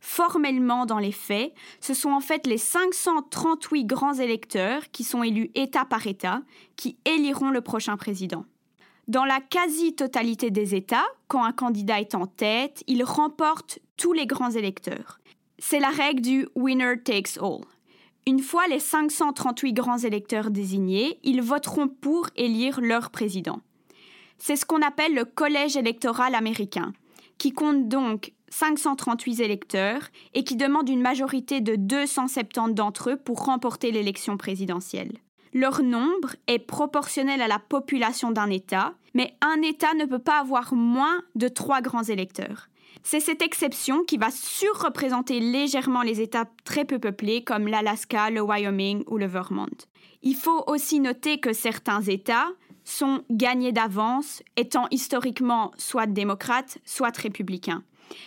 Formellement, 0.00 0.84
dans 0.84 0.98
les 0.98 1.12
faits, 1.12 1.52
ce 1.80 1.94
sont 1.94 2.10
en 2.10 2.20
fait 2.20 2.46
les 2.46 2.58
538 2.58 3.84
grands 3.84 4.14
électeurs 4.14 4.90
qui 4.90 5.04
sont 5.04 5.22
élus 5.22 5.50
État 5.54 5.84
par 5.84 6.06
État 6.06 6.42
qui 6.76 6.96
éliront 7.04 7.50
le 7.50 7.60
prochain 7.60 7.96
président. 7.96 8.44
Dans 9.06 9.24
la 9.24 9.40
quasi-totalité 9.40 10.50
des 10.50 10.74
États, 10.74 11.06
quand 11.28 11.44
un 11.44 11.52
candidat 11.52 12.00
est 12.00 12.14
en 12.14 12.26
tête, 12.26 12.82
il 12.86 13.04
remporte 13.04 13.80
tous 13.96 14.12
les 14.12 14.26
grands 14.26 14.50
électeurs. 14.50 15.20
C'est 15.58 15.80
la 15.80 15.90
règle 15.90 16.22
du 16.22 16.48
winner 16.54 17.00
takes 17.04 17.38
all. 17.40 17.60
Une 18.24 18.38
fois 18.38 18.68
les 18.68 18.78
538 18.78 19.72
grands 19.72 19.98
électeurs 19.98 20.52
désignés, 20.52 21.18
ils 21.24 21.42
voteront 21.42 21.88
pour 21.88 22.28
élire 22.36 22.80
leur 22.80 23.10
président. 23.10 23.60
C'est 24.38 24.54
ce 24.54 24.64
qu'on 24.64 24.80
appelle 24.80 25.14
le 25.14 25.24
collège 25.24 25.76
électoral 25.76 26.36
américain, 26.36 26.92
qui 27.38 27.52
compte 27.52 27.88
donc 27.88 28.32
538 28.50 29.40
électeurs 29.40 30.02
et 30.34 30.44
qui 30.44 30.54
demande 30.54 30.88
une 30.88 31.00
majorité 31.00 31.60
de 31.60 31.74
270 31.74 32.74
d'entre 32.74 33.10
eux 33.10 33.16
pour 33.16 33.44
remporter 33.44 33.90
l'élection 33.90 34.36
présidentielle. 34.36 35.18
Leur 35.52 35.82
nombre 35.82 36.36
est 36.46 36.60
proportionnel 36.60 37.42
à 37.42 37.48
la 37.48 37.58
population 37.58 38.30
d'un 38.30 38.50
État, 38.50 38.94
mais 39.14 39.34
un 39.40 39.60
État 39.62 39.94
ne 39.94 40.04
peut 40.04 40.20
pas 40.20 40.38
avoir 40.38 40.74
moins 40.74 41.22
de 41.34 41.48
trois 41.48 41.80
grands 41.80 42.04
électeurs. 42.04 42.68
C'est 43.02 43.20
cette 43.20 43.42
exception 43.42 44.04
qui 44.04 44.16
va 44.16 44.30
surreprésenter 44.30 45.40
légèrement 45.40 46.02
les 46.02 46.20
États 46.20 46.46
très 46.64 46.84
peu 46.84 46.98
peuplés 46.98 47.42
comme 47.42 47.66
l'Alaska, 47.66 48.30
le 48.30 48.42
Wyoming 48.42 49.02
ou 49.08 49.18
le 49.18 49.26
Vermont. 49.26 49.66
Il 50.22 50.36
faut 50.36 50.64
aussi 50.68 51.00
noter 51.00 51.40
que 51.40 51.52
certains 51.52 52.00
États 52.02 52.48
sont 52.84 53.22
gagnés 53.30 53.72
d'avance, 53.72 54.42
étant 54.56 54.86
historiquement 54.90 55.72
soit 55.76 56.06
démocrates, 56.06 56.78
soit 56.84 57.16
républicains. 57.16 57.82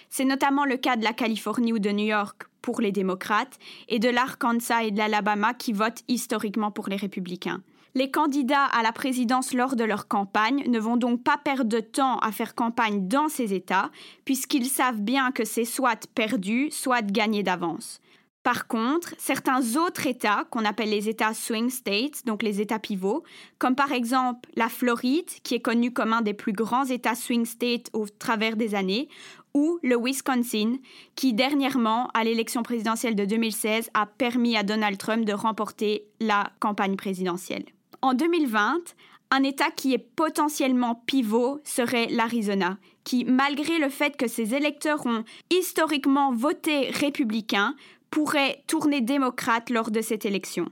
C'est 0.10 0.26
notamment 0.26 0.66
le 0.66 0.78
cas 0.78 0.96
de 0.98 1.04
la 1.04 1.14
Californie 1.14 1.74
ou 1.74 1.80
de 1.80 1.92
New 1.92 2.06
York 2.06 2.44
pour 2.62 2.82
les 2.82 2.92
démocrates 2.92 3.60
et 3.88 4.00
de 4.00 4.10
l'Arkansas 4.10 4.84
et 4.84 4.92
de 4.92 4.98
l'Alabama 4.98 5.54
qui 5.54 5.72
votent 5.72 6.04
historiquement 6.08 6.72
pour 6.72 6.90
les 6.90 6.96
républicains. 6.96 7.62
Les 7.98 8.12
candidats 8.12 8.66
à 8.66 8.84
la 8.84 8.92
présidence 8.92 9.54
lors 9.54 9.78
de 9.78 9.86
leur 9.86 10.10
campagne 10.10 10.70
ne 10.70 10.80
vont 10.80 10.98
donc 10.98 11.24
pas 11.24 11.38
perdre 11.38 11.70
de 11.70 11.80
temps 11.80 12.18
à 12.18 12.34
faire 12.34 12.54
campagne 12.54 13.08
dans 13.08 13.30
ces 13.30 13.54
États, 13.54 13.90
puisqu'ils 14.26 14.68
savent 14.68 15.00
bien 15.00 15.32
que 15.32 15.46
c'est 15.46 15.64
soit 15.64 16.06
perdu, 16.14 16.70
soit 16.72 17.02
gagné 17.02 17.42
d'avance. 17.42 18.02
Par 18.44 18.68
contre, 18.68 19.16
certains 19.18 19.78
autres 19.78 20.08
États, 20.08 20.46
qu'on 20.52 20.66
appelle 20.66 20.90
les 20.90 21.08
États 21.08 21.34
swing 21.34 21.70
states, 21.70 22.26
donc 22.26 22.44
les 22.44 22.60
États 22.60 22.80
pivots, 22.80 23.24
comme 23.60 23.76
par 23.76 23.94
exemple 23.94 24.50
la 24.58 24.68
Floride, 24.68 25.30
qui 25.44 25.56
est 25.56 25.62
connue 25.62 25.94
comme 25.94 26.12
un 26.12 26.22
des 26.22 26.34
plus 26.34 26.52
grands 26.52 26.86
États 26.86 27.16
swing 27.16 27.46
states 27.46 27.90
au 27.94 28.08
travers 28.08 28.58
des 28.58 28.76
années, 28.76 29.08
ou 29.54 29.80
le 29.84 29.96
Wisconsin, 29.98 30.80
qui 31.16 31.32
dernièrement, 31.32 32.10
à 32.14 32.26
l'élection 32.26 32.62
présidentielle 32.62 33.16
de 33.16 33.24
2016, 33.24 33.90
a 33.94 34.06
permis 34.06 34.58
à 34.58 34.64
Donald 34.64 34.98
Trump 34.98 35.24
de 35.24 35.32
remporter 35.32 36.04
la 36.20 36.52
campagne 36.60 36.98
présidentielle. 36.98 37.64
En 38.02 38.14
2020, 38.14 38.96
un 39.32 39.44
État 39.44 39.72
qui 39.72 39.94
est 39.94 39.98
potentiellement 40.16 40.96
pivot 41.06 41.60
serait 41.64 42.08
l'Arizona, 42.08 42.78
qui, 43.04 43.26
malgré 43.26 43.80
le 43.80 43.90
fait 43.90 44.16
que 44.18 44.28
ses 44.28 44.54
électeurs 44.54 45.06
ont 45.06 45.24
historiquement 45.52 46.32
voté 46.34 46.90
républicain, 46.92 47.76
pourrait 48.12 48.64
tourner 48.68 49.02
démocrate 49.02 49.70
lors 49.70 49.92
de 49.92 50.02
cette 50.02 50.26
élection. 50.26 50.70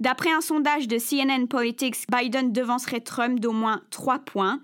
D'après 0.00 0.32
un 0.32 0.40
sondage 0.40 0.88
de 0.88 0.98
CNN 0.98 1.46
Politics, 1.46 2.06
Biden 2.10 2.52
devancerait 2.52 3.00
Trump 3.00 3.38
d'au 3.38 3.52
moins 3.52 3.82
3 3.90 4.18
points. 4.20 4.60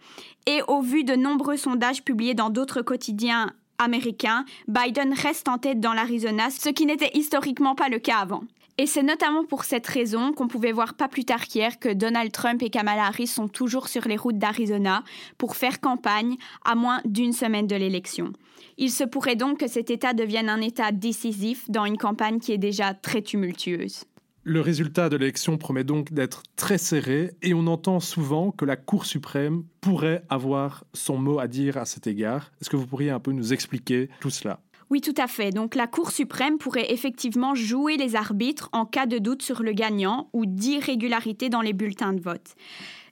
Et 0.46 0.62
au 0.66 0.80
vu 0.80 1.04
de 1.04 1.14
nombreux 1.14 1.56
sondages 1.56 2.02
publiés 2.02 2.34
dans 2.34 2.50
d'autres 2.50 2.82
quotidiens 2.82 3.52
américains, 3.78 4.44
Biden 4.66 5.14
reste 5.14 5.46
en 5.48 5.58
tête 5.58 5.78
dans 5.78 5.92
l'Arizona, 5.92 6.50
ce 6.50 6.70
qui 6.70 6.86
n'était 6.86 7.16
historiquement 7.16 7.76
pas 7.76 7.88
le 7.88 8.00
cas 8.00 8.16
avant. 8.18 8.42
Et 8.80 8.86
c'est 8.86 9.02
notamment 9.02 9.44
pour 9.44 9.64
cette 9.64 9.88
raison 9.88 10.32
qu'on 10.32 10.46
pouvait 10.46 10.70
voir 10.70 10.94
pas 10.94 11.08
plus 11.08 11.24
tard 11.24 11.46
qu'hier 11.46 11.80
que 11.80 11.92
Donald 11.92 12.30
Trump 12.30 12.62
et 12.62 12.70
Kamala 12.70 13.06
Harris 13.06 13.26
sont 13.26 13.48
toujours 13.48 13.88
sur 13.88 14.06
les 14.06 14.16
routes 14.16 14.38
d'Arizona 14.38 15.02
pour 15.36 15.56
faire 15.56 15.80
campagne 15.80 16.36
à 16.64 16.76
moins 16.76 17.00
d'une 17.04 17.32
semaine 17.32 17.66
de 17.66 17.74
l'élection. 17.74 18.32
Il 18.76 18.92
se 18.92 19.02
pourrait 19.02 19.34
donc 19.34 19.58
que 19.58 19.66
cet 19.66 19.90
État 19.90 20.14
devienne 20.14 20.48
un 20.48 20.60
État 20.60 20.92
décisif 20.92 21.68
dans 21.68 21.86
une 21.86 21.98
campagne 21.98 22.38
qui 22.38 22.52
est 22.52 22.58
déjà 22.58 22.94
très 22.94 23.20
tumultueuse. 23.20 24.04
Le 24.44 24.60
résultat 24.60 25.08
de 25.08 25.16
l'élection 25.16 25.58
promet 25.58 25.82
donc 25.82 26.12
d'être 26.12 26.44
très 26.54 26.78
serré 26.78 27.32
et 27.42 27.54
on 27.54 27.66
entend 27.66 27.98
souvent 27.98 28.52
que 28.52 28.64
la 28.64 28.76
Cour 28.76 29.06
suprême 29.06 29.64
pourrait 29.80 30.22
avoir 30.30 30.84
son 30.94 31.18
mot 31.18 31.40
à 31.40 31.48
dire 31.48 31.76
à 31.78 31.84
cet 31.84 32.06
égard. 32.06 32.52
Est-ce 32.60 32.70
que 32.70 32.76
vous 32.76 32.86
pourriez 32.86 33.10
un 33.10 33.18
peu 33.18 33.32
nous 33.32 33.52
expliquer 33.52 34.08
tout 34.20 34.30
cela? 34.30 34.60
Oui, 34.90 35.02
tout 35.02 35.14
à 35.18 35.26
fait. 35.26 35.50
Donc 35.50 35.74
la 35.74 35.86
Cour 35.86 36.10
suprême 36.10 36.56
pourrait 36.56 36.92
effectivement 36.92 37.54
jouer 37.54 37.96
les 37.96 38.16
arbitres 38.16 38.70
en 38.72 38.86
cas 38.86 39.04
de 39.04 39.18
doute 39.18 39.42
sur 39.42 39.62
le 39.62 39.72
gagnant 39.72 40.30
ou 40.32 40.46
d'irrégularité 40.46 41.50
dans 41.50 41.60
les 41.60 41.74
bulletins 41.74 42.14
de 42.14 42.20
vote. 42.20 42.54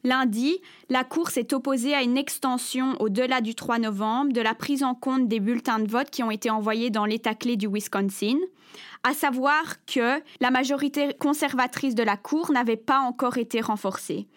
Lundi, 0.02 0.60
la 0.88 1.04
Cour 1.04 1.30
s'est 1.30 1.52
opposée 1.52 1.92
à 1.92 2.02
une 2.02 2.16
extension 2.16 2.94
au-delà 3.00 3.40
du 3.40 3.54
3 3.54 3.78
novembre 3.78 4.32
de 4.32 4.40
la 4.40 4.54
prise 4.54 4.82
en 4.84 4.94
compte 4.94 5.28
des 5.28 5.40
bulletins 5.40 5.80
de 5.80 5.90
vote 5.90 6.10
qui 6.10 6.22
ont 6.22 6.30
été 6.30 6.48
envoyés 6.48 6.90
dans 6.90 7.04
l'État 7.04 7.34
clé 7.34 7.56
du 7.56 7.66
Wisconsin, 7.66 8.36
à 9.02 9.12
savoir 9.12 9.84
que 9.84 10.22
la 10.40 10.50
majorité 10.50 11.12
conservatrice 11.18 11.94
de 11.94 12.04
la 12.04 12.16
Cour 12.16 12.52
n'avait 12.52 12.76
pas 12.76 13.00
encore 13.00 13.36
été 13.36 13.60
renforcée. 13.60 14.28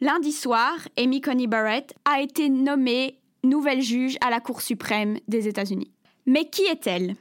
Lundi 0.00 0.32
soir, 0.32 0.74
Amy 0.96 1.20
Coney 1.20 1.46
Barrett 1.46 1.94
a 2.04 2.22
été 2.22 2.48
nommée 2.48 3.18
nouvelle 3.44 3.82
juge 3.82 4.16
à 4.22 4.30
la 4.30 4.40
Cour 4.40 4.62
suprême 4.62 5.18
des 5.28 5.46
États-Unis. 5.46 5.92
Mais 6.30 6.44
qui 6.44 6.62
est-elle? 6.62 7.16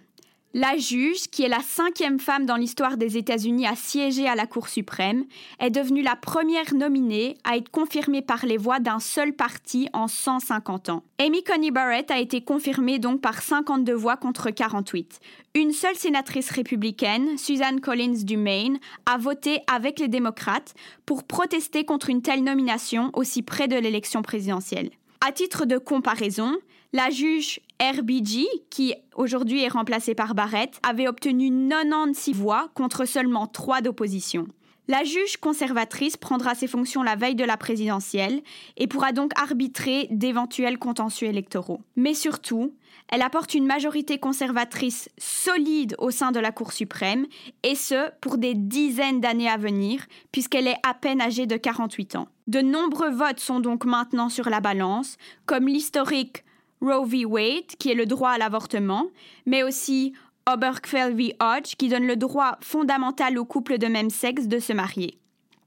La 0.53 0.77
juge, 0.77 1.29
qui 1.31 1.41
est 1.41 1.47
la 1.47 1.61
cinquième 1.61 2.19
femme 2.19 2.45
dans 2.45 2.57
l'histoire 2.57 2.95
des 2.95 3.17
États-Unis 3.17 3.65
à 3.65 3.75
siéger 3.75 4.27
à 4.27 4.35
la 4.35 4.45
Cour 4.45 4.67
suprême, 4.67 5.25
est 5.59 5.71
devenue 5.71 6.03
la 6.03 6.15
première 6.15 6.75
nominée 6.75 7.35
à 7.43 7.57
être 7.57 7.71
confirmée 7.71 8.21
par 8.21 8.45
les 8.45 8.57
voix 8.57 8.79
d'un 8.79 8.99
seul 8.99 9.33
parti 9.33 9.89
en 9.93 10.07
150 10.07 10.89
ans. 10.89 11.03
Amy 11.17 11.43
Coney 11.43 11.71
Barrett 11.71 12.11
a 12.11 12.19
été 12.19 12.41
confirmée 12.41 12.99
donc 12.99 13.19
par 13.19 13.41
52 13.41 13.91
voix 13.93 14.15
contre 14.15 14.51
48. 14.51 15.19
Une 15.55 15.71
seule 15.71 15.95
sénatrice 15.95 16.51
républicaine, 16.51 17.35
Suzanne 17.39 17.81
Collins 17.81 18.23
du 18.23 18.37
Maine, 18.37 18.77
a 19.07 19.17
voté 19.17 19.61
avec 19.73 19.97
les 19.97 20.07
démocrates 20.07 20.75
pour 21.07 21.23
protester 21.23 21.83
contre 21.83 22.11
une 22.11 22.21
telle 22.21 22.43
nomination 22.43 23.09
aussi 23.13 23.41
près 23.41 23.67
de 23.67 23.75
l'élection 23.75 24.21
présidentielle. 24.21 24.91
À 25.27 25.31
titre 25.31 25.65
de 25.65 25.79
comparaison, 25.79 26.55
la 26.91 27.12
juge 27.12 27.60
RBG, 27.79 28.48
qui 28.69 28.96
aujourd'hui 29.15 29.63
est 29.63 29.69
remplacée 29.69 30.15
par 30.15 30.34
Barrett, 30.34 30.79
avait 30.81 31.08
obtenu 31.08 31.51
96 31.69 32.36
voix 32.36 32.69
contre 32.74 33.05
seulement 33.05 33.46
3 33.46 33.81
d'opposition. 33.81 34.48
La 34.88 35.03
juge 35.03 35.38
conservatrice 35.38 36.17
prendra 36.17 36.55
ses 36.55 36.65
fonctions 36.65 37.03
la 37.03 37.15
veille 37.15 37.36
de 37.36 37.43
la 37.43 37.58
présidentielle 37.58 38.41
et 38.75 38.88
pourra 38.88 39.12
donc 39.12 39.31
arbitrer 39.39 40.08
d'éventuels 40.10 40.79
contentieux 40.79 41.27
électoraux. 41.27 41.81
Mais 41.96 42.15
surtout, 42.15 42.74
elle 43.08 43.22
apporte 43.22 43.53
une 43.53 43.67
majorité 43.67 44.17
conservatrice 44.17 45.10
solide 45.19 45.96
au 46.00 46.10
sein 46.10 46.31
de 46.31 46.39
la 46.39 46.51
Cour 46.51 46.74
suprême, 46.74 47.27
et 47.62 47.75
ce, 47.75 48.10
pour 48.19 48.39
des 48.39 48.55
dizaines 48.55 49.22
d'années 49.22 49.50
à 49.50 49.58
venir, 49.58 50.08
puisqu'elle 50.31 50.67
est 50.67 50.79
à 50.81 50.96
peine 50.96 51.22
âgée 51.22 51.46
de 51.46 51.55
48 51.55 52.15
ans. 52.15 52.27
De 52.48 52.62
nombreux 52.62 53.12
votes 53.12 53.39
sont 53.39 53.60
donc 53.60 53.86
maintenant 53.86 54.29
sur 54.29 54.50
la 54.50 54.60
balance, 54.60 55.17
comme 55.46 55.67
l'historique 55.67 56.43
Roe 56.81 57.05
v. 57.05 57.25
Wade, 57.25 57.75
qui 57.77 57.91
est 57.91 57.95
le 57.95 58.05
droit 58.05 58.31
à 58.31 58.38
l'avortement, 58.38 59.07
mais 59.45 59.63
aussi 59.63 60.13
Obergefell 60.51 61.13
v. 61.13 61.36
Hodge, 61.41 61.75
qui 61.77 61.89
donne 61.89 62.07
le 62.07 62.15
droit 62.15 62.57
fondamental 62.62 63.38
aux 63.38 63.45
couples 63.45 63.77
de 63.77 63.88
même 63.88 64.09
sexe 64.09 64.48
de 64.48 64.59
se 64.59 64.74
marier. 64.74 65.19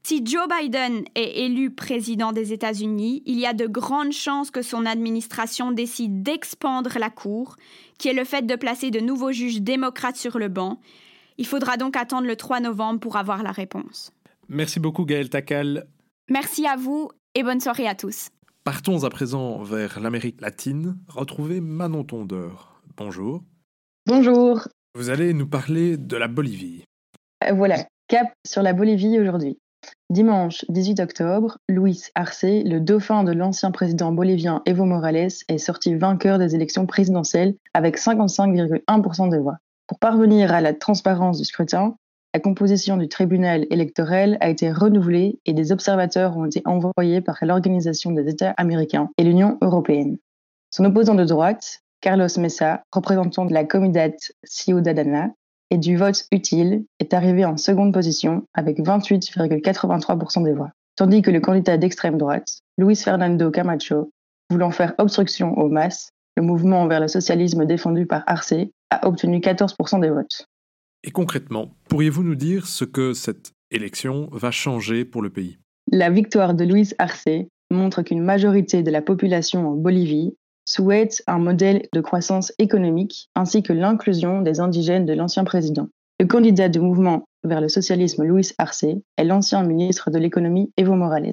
Si 0.05 0.21
Joe 0.25 0.47
Biden 0.49 1.05
est 1.15 1.45
élu 1.45 1.71
président 1.71 2.33
des 2.33 2.51
États-Unis, 2.51 3.23
il 3.25 3.39
y 3.39 3.45
a 3.45 3.53
de 3.53 3.67
grandes 3.67 4.11
chances 4.11 4.51
que 4.51 4.61
son 4.61 4.85
administration 4.85 5.71
décide 5.71 6.23
d'expandre 6.23 6.99
la 6.99 7.09
Cour, 7.09 7.55
qui 7.97 8.09
est 8.09 8.13
le 8.13 8.25
fait 8.25 8.45
de 8.45 8.55
placer 8.57 8.91
de 8.91 8.99
nouveaux 8.99 9.31
juges 9.31 9.61
démocrates 9.61 10.17
sur 10.17 10.37
le 10.39 10.49
banc. 10.49 10.81
Il 11.37 11.47
faudra 11.47 11.77
donc 11.77 11.95
attendre 11.95 12.27
le 12.27 12.35
3 12.35 12.59
novembre 12.59 12.99
pour 12.99 13.15
avoir 13.15 13.43
la 13.43 13.51
réponse. 13.51 14.11
Merci 14.49 14.81
beaucoup 14.81 15.05
Gaël 15.05 15.29
Takal. 15.29 15.87
Merci 16.29 16.67
à 16.67 16.75
vous 16.75 17.09
et 17.33 17.43
bonne 17.43 17.61
soirée 17.61 17.87
à 17.87 17.95
tous. 17.95 18.27
Partons 18.65 19.03
à 19.03 19.09
présent 19.09 19.61
vers 19.61 19.99
l'Amérique 19.99 20.39
latine. 20.39 20.97
Retrouvez 21.09 21.59
Manon 21.59 22.05
Tondeur. 22.05 22.81
Bonjour. 22.95 23.43
Bonjour. 24.07 24.69
Vous 24.95 25.09
allez 25.09 25.33
nous 25.33 25.47
parler 25.47 25.97
de 25.97 26.15
la 26.15 26.29
Bolivie. 26.29 26.85
Euh, 27.43 27.51
voilà, 27.51 27.85
cap 28.07 28.31
sur 28.47 28.61
la 28.61 28.71
Bolivie 28.71 29.19
aujourd'hui. 29.19 29.57
Dimanche 30.09 30.63
18 30.69 31.01
octobre, 31.01 31.57
Luis 31.67 32.03
Arce, 32.15 32.45
le 32.45 32.79
dauphin 32.79 33.25
de 33.25 33.33
l'ancien 33.33 33.71
président 33.71 34.13
bolivien 34.13 34.61
Evo 34.65 34.85
Morales, 34.85 35.27
est 35.49 35.57
sorti 35.57 35.95
vainqueur 35.95 36.39
des 36.39 36.55
élections 36.55 36.85
présidentielles 36.85 37.55
avec 37.73 37.97
55,1% 37.97 39.29
des 39.29 39.39
voix. 39.39 39.57
Pour 39.87 39.99
parvenir 39.99 40.53
à 40.53 40.61
la 40.61 40.73
transparence 40.73 41.37
du 41.37 41.43
scrutin, 41.43 41.97
la 42.33 42.39
composition 42.39 42.97
du 42.97 43.07
tribunal 43.07 43.67
électoral 43.69 44.37
a 44.41 44.49
été 44.49 44.71
renouvelée 44.71 45.39
et 45.45 45.53
des 45.53 45.71
observateurs 45.71 46.35
ont 46.35 46.45
été 46.45 46.63
envoyés 46.65 47.21
par 47.21 47.37
l'Organisation 47.43 48.11
des 48.11 48.27
États 48.27 48.55
américains 48.57 49.11
et 49.19 49.23
l'Union 49.23 49.59
européenne. 49.61 50.17
Son 50.71 50.85
opposant 50.85 51.13
de 51.13 51.25
droite, 51.25 51.81
Carlos 52.01 52.27
Mesa, 52.39 52.83
représentant 52.91 53.45
de 53.45 53.53
la 53.53 53.65
Comunidad 53.65 54.13
Ciudadana 54.43 55.29
et 55.69 55.77
du 55.77 55.95
vote 55.95 56.25
utile, 56.31 56.85
est 56.99 57.13
arrivé 57.13 57.45
en 57.45 57.55
seconde 57.57 57.93
position 57.93 58.47
avec 58.55 58.79
28,83% 58.79 60.43
des 60.43 60.53
voix, 60.53 60.71
tandis 60.95 61.21
que 61.21 61.29
le 61.29 61.39
candidat 61.39 61.77
d'extrême 61.77 62.17
droite, 62.17 62.61
Luis 62.79 62.95
Fernando 62.95 63.51
Camacho, 63.51 64.11
voulant 64.49 64.71
faire 64.71 64.95
obstruction 64.97 65.55
aux 65.59 65.69
masses, 65.69 66.09
le 66.35 66.41
mouvement 66.41 66.87
vers 66.87 66.99
le 66.99 67.07
socialisme 67.07 67.65
défendu 67.65 68.07
par 68.07 68.23
Arce, 68.25 68.55
a 68.89 69.07
obtenu 69.07 69.37
14% 69.37 70.01
des 70.01 70.09
votes. 70.09 70.47
Et 71.03 71.11
concrètement, 71.11 71.75
pourriez-vous 71.89 72.23
nous 72.23 72.35
dire 72.35 72.65
ce 72.65 72.85
que 72.85 73.13
cette 73.13 73.53
élection 73.71 74.29
va 74.31 74.51
changer 74.51 75.03
pour 75.03 75.21
le 75.21 75.29
pays? 75.29 75.57
La 75.91 76.09
victoire 76.09 76.53
de 76.53 76.63
Luis 76.63 76.93
Arce 76.97 77.25
montre 77.69 78.03
qu'une 78.03 78.23
majorité 78.23 78.83
de 78.83 78.91
la 78.91 79.01
population 79.01 79.67
en 79.67 79.75
Bolivie 79.75 80.35
souhaite 80.65 81.21
un 81.27 81.39
modèle 81.39 81.87
de 81.93 81.99
croissance 81.99 82.53
économique 82.57 83.29
ainsi 83.35 83.63
que 83.63 83.73
l'inclusion 83.73 84.41
des 84.41 84.61
indigènes 84.61 85.05
de 85.05 85.13
l'ancien 85.13 85.43
président. 85.43 85.89
Le 86.19 86.25
candidat 86.25 86.69
du 86.69 86.79
mouvement 86.79 87.25
vers 87.43 87.59
le 87.59 87.67
socialisme 87.67 88.23
Luis 88.23 88.53
Arce 88.57 88.85
est 89.17 89.23
l'ancien 89.25 89.63
ministre 89.63 90.09
de 90.09 90.19
l'économie 90.19 90.71
Evo 90.77 90.95
Morales. 90.95 91.31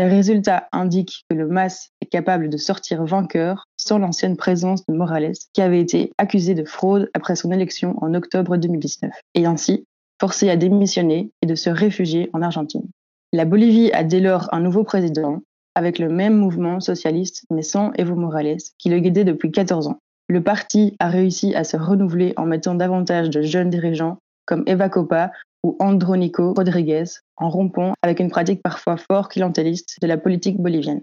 Les 0.00 0.08
résultats 0.08 0.66
indiquent 0.72 1.26
que 1.28 1.36
le 1.36 1.46
MAS 1.46 1.90
est 2.00 2.06
capable 2.06 2.48
de 2.48 2.56
sortir 2.56 3.04
vainqueur 3.04 3.66
sans 3.76 3.98
l'ancienne 3.98 4.38
présence 4.38 4.86
de 4.86 4.94
Morales, 4.94 5.34
qui 5.52 5.60
avait 5.60 5.78
été 5.78 6.10
accusé 6.16 6.54
de 6.54 6.64
fraude 6.64 7.10
après 7.12 7.36
son 7.36 7.52
élection 7.52 7.94
en 8.02 8.14
octobre 8.14 8.56
2019, 8.56 9.10
et 9.34 9.44
ainsi 9.44 9.84
forcé 10.18 10.48
à 10.48 10.56
démissionner 10.56 11.32
et 11.42 11.46
de 11.46 11.54
se 11.54 11.68
réfugier 11.68 12.30
en 12.32 12.40
Argentine. 12.40 12.88
La 13.34 13.44
Bolivie 13.44 13.92
a 13.92 14.02
dès 14.02 14.20
lors 14.20 14.48
un 14.54 14.60
nouveau 14.60 14.84
président, 14.84 15.42
avec 15.74 15.98
le 15.98 16.08
même 16.08 16.34
mouvement 16.34 16.80
socialiste, 16.80 17.44
mais 17.50 17.60
sans 17.60 17.92
Evo 17.98 18.14
Morales, 18.14 18.56
qui 18.78 18.88
le 18.88 19.00
guidait 19.00 19.24
depuis 19.24 19.52
14 19.52 19.88
ans. 19.88 19.98
Le 20.28 20.42
parti 20.42 20.96
a 20.98 21.10
réussi 21.10 21.54
à 21.54 21.62
se 21.62 21.76
renouveler 21.76 22.32
en 22.38 22.46
mettant 22.46 22.74
davantage 22.74 23.28
de 23.28 23.42
jeunes 23.42 23.68
dirigeants 23.68 24.16
comme 24.46 24.64
Eva 24.66 24.88
Copa 24.88 25.30
ou 25.64 25.76
Andronico 25.78 26.54
Rodriguez, 26.54 27.04
en 27.36 27.50
rompant 27.50 27.94
avec 28.02 28.20
une 28.20 28.30
pratique 28.30 28.62
parfois 28.62 28.96
fort 28.96 29.28
clientéliste 29.28 29.98
de 30.00 30.06
la 30.06 30.18
politique 30.18 30.58
bolivienne. 30.58 31.02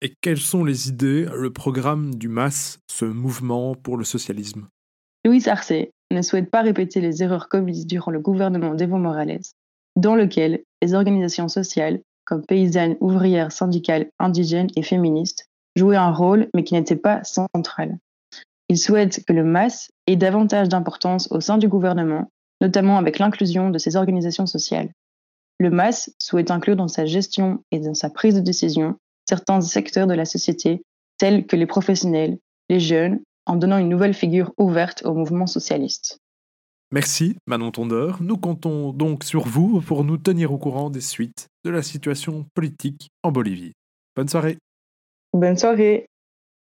Et 0.00 0.14
quelles 0.20 0.38
sont 0.38 0.64
les 0.64 0.88
idées, 0.88 1.26
le 1.34 1.52
programme 1.52 2.14
du 2.14 2.28
MAS, 2.28 2.78
ce 2.88 3.04
mouvement 3.04 3.74
pour 3.74 3.96
le 3.96 4.04
socialisme? 4.04 4.68
Luis 5.24 5.48
Arce 5.48 5.72
ne 6.12 6.22
souhaite 6.22 6.50
pas 6.50 6.62
répéter 6.62 7.00
les 7.00 7.22
erreurs 7.22 7.48
commises 7.48 7.86
durant 7.86 8.12
le 8.12 8.20
gouvernement 8.20 8.74
d'Evo 8.74 8.96
Morales, 8.96 9.40
dans 9.96 10.14
lequel 10.14 10.62
les 10.80 10.94
organisations 10.94 11.48
sociales, 11.48 12.00
comme 12.24 12.44
paysannes, 12.46 12.96
ouvrières, 13.00 13.50
syndicales, 13.50 14.08
indigènes 14.20 14.70
et 14.76 14.82
féministes, 14.82 15.46
jouaient 15.74 15.96
un 15.96 16.12
rôle 16.12 16.48
mais 16.54 16.62
qui 16.62 16.74
n'était 16.74 16.96
pas 16.96 17.24
central. 17.24 17.98
Il 18.68 18.78
souhaite 18.78 19.24
que 19.26 19.32
le 19.32 19.44
MAS 19.44 19.90
ait 20.06 20.16
davantage 20.16 20.68
d'importance 20.68 21.30
au 21.32 21.40
sein 21.40 21.58
du 21.58 21.68
gouvernement 21.68 22.30
notamment 22.60 22.98
avec 22.98 23.18
l'inclusion 23.18 23.70
de 23.70 23.78
ces 23.78 23.96
organisations 23.96 24.46
sociales. 24.46 24.90
Le 25.58 25.70
MAS 25.70 26.10
souhaite 26.18 26.50
inclure 26.50 26.76
dans 26.76 26.88
sa 26.88 27.04
gestion 27.04 27.64
et 27.70 27.80
dans 27.80 27.94
sa 27.94 28.10
prise 28.10 28.34
de 28.34 28.40
décision 28.40 28.96
certains 29.28 29.60
secteurs 29.60 30.06
de 30.06 30.14
la 30.14 30.24
société, 30.24 30.82
tels 31.18 31.46
que 31.46 31.56
les 31.56 31.66
professionnels, 31.66 32.38
les 32.68 32.80
jeunes, 32.80 33.20
en 33.44 33.56
donnant 33.56 33.78
une 33.78 33.88
nouvelle 33.88 34.14
figure 34.14 34.52
ouverte 34.56 35.04
au 35.04 35.14
mouvement 35.14 35.46
socialiste. 35.46 36.18
Merci, 36.90 37.36
Manon 37.46 37.70
Tondeur. 37.70 38.22
Nous 38.22 38.38
comptons 38.38 38.92
donc 38.92 39.24
sur 39.24 39.46
vous 39.46 39.82
pour 39.82 40.04
nous 40.04 40.16
tenir 40.16 40.52
au 40.52 40.58
courant 40.58 40.88
des 40.88 41.02
suites 41.02 41.48
de 41.64 41.70
la 41.70 41.82
situation 41.82 42.46
politique 42.54 43.10
en 43.22 43.30
Bolivie. 43.30 43.72
Bonne 44.16 44.28
soirée. 44.28 44.56
Bonne 45.34 45.58
soirée. 45.58 46.06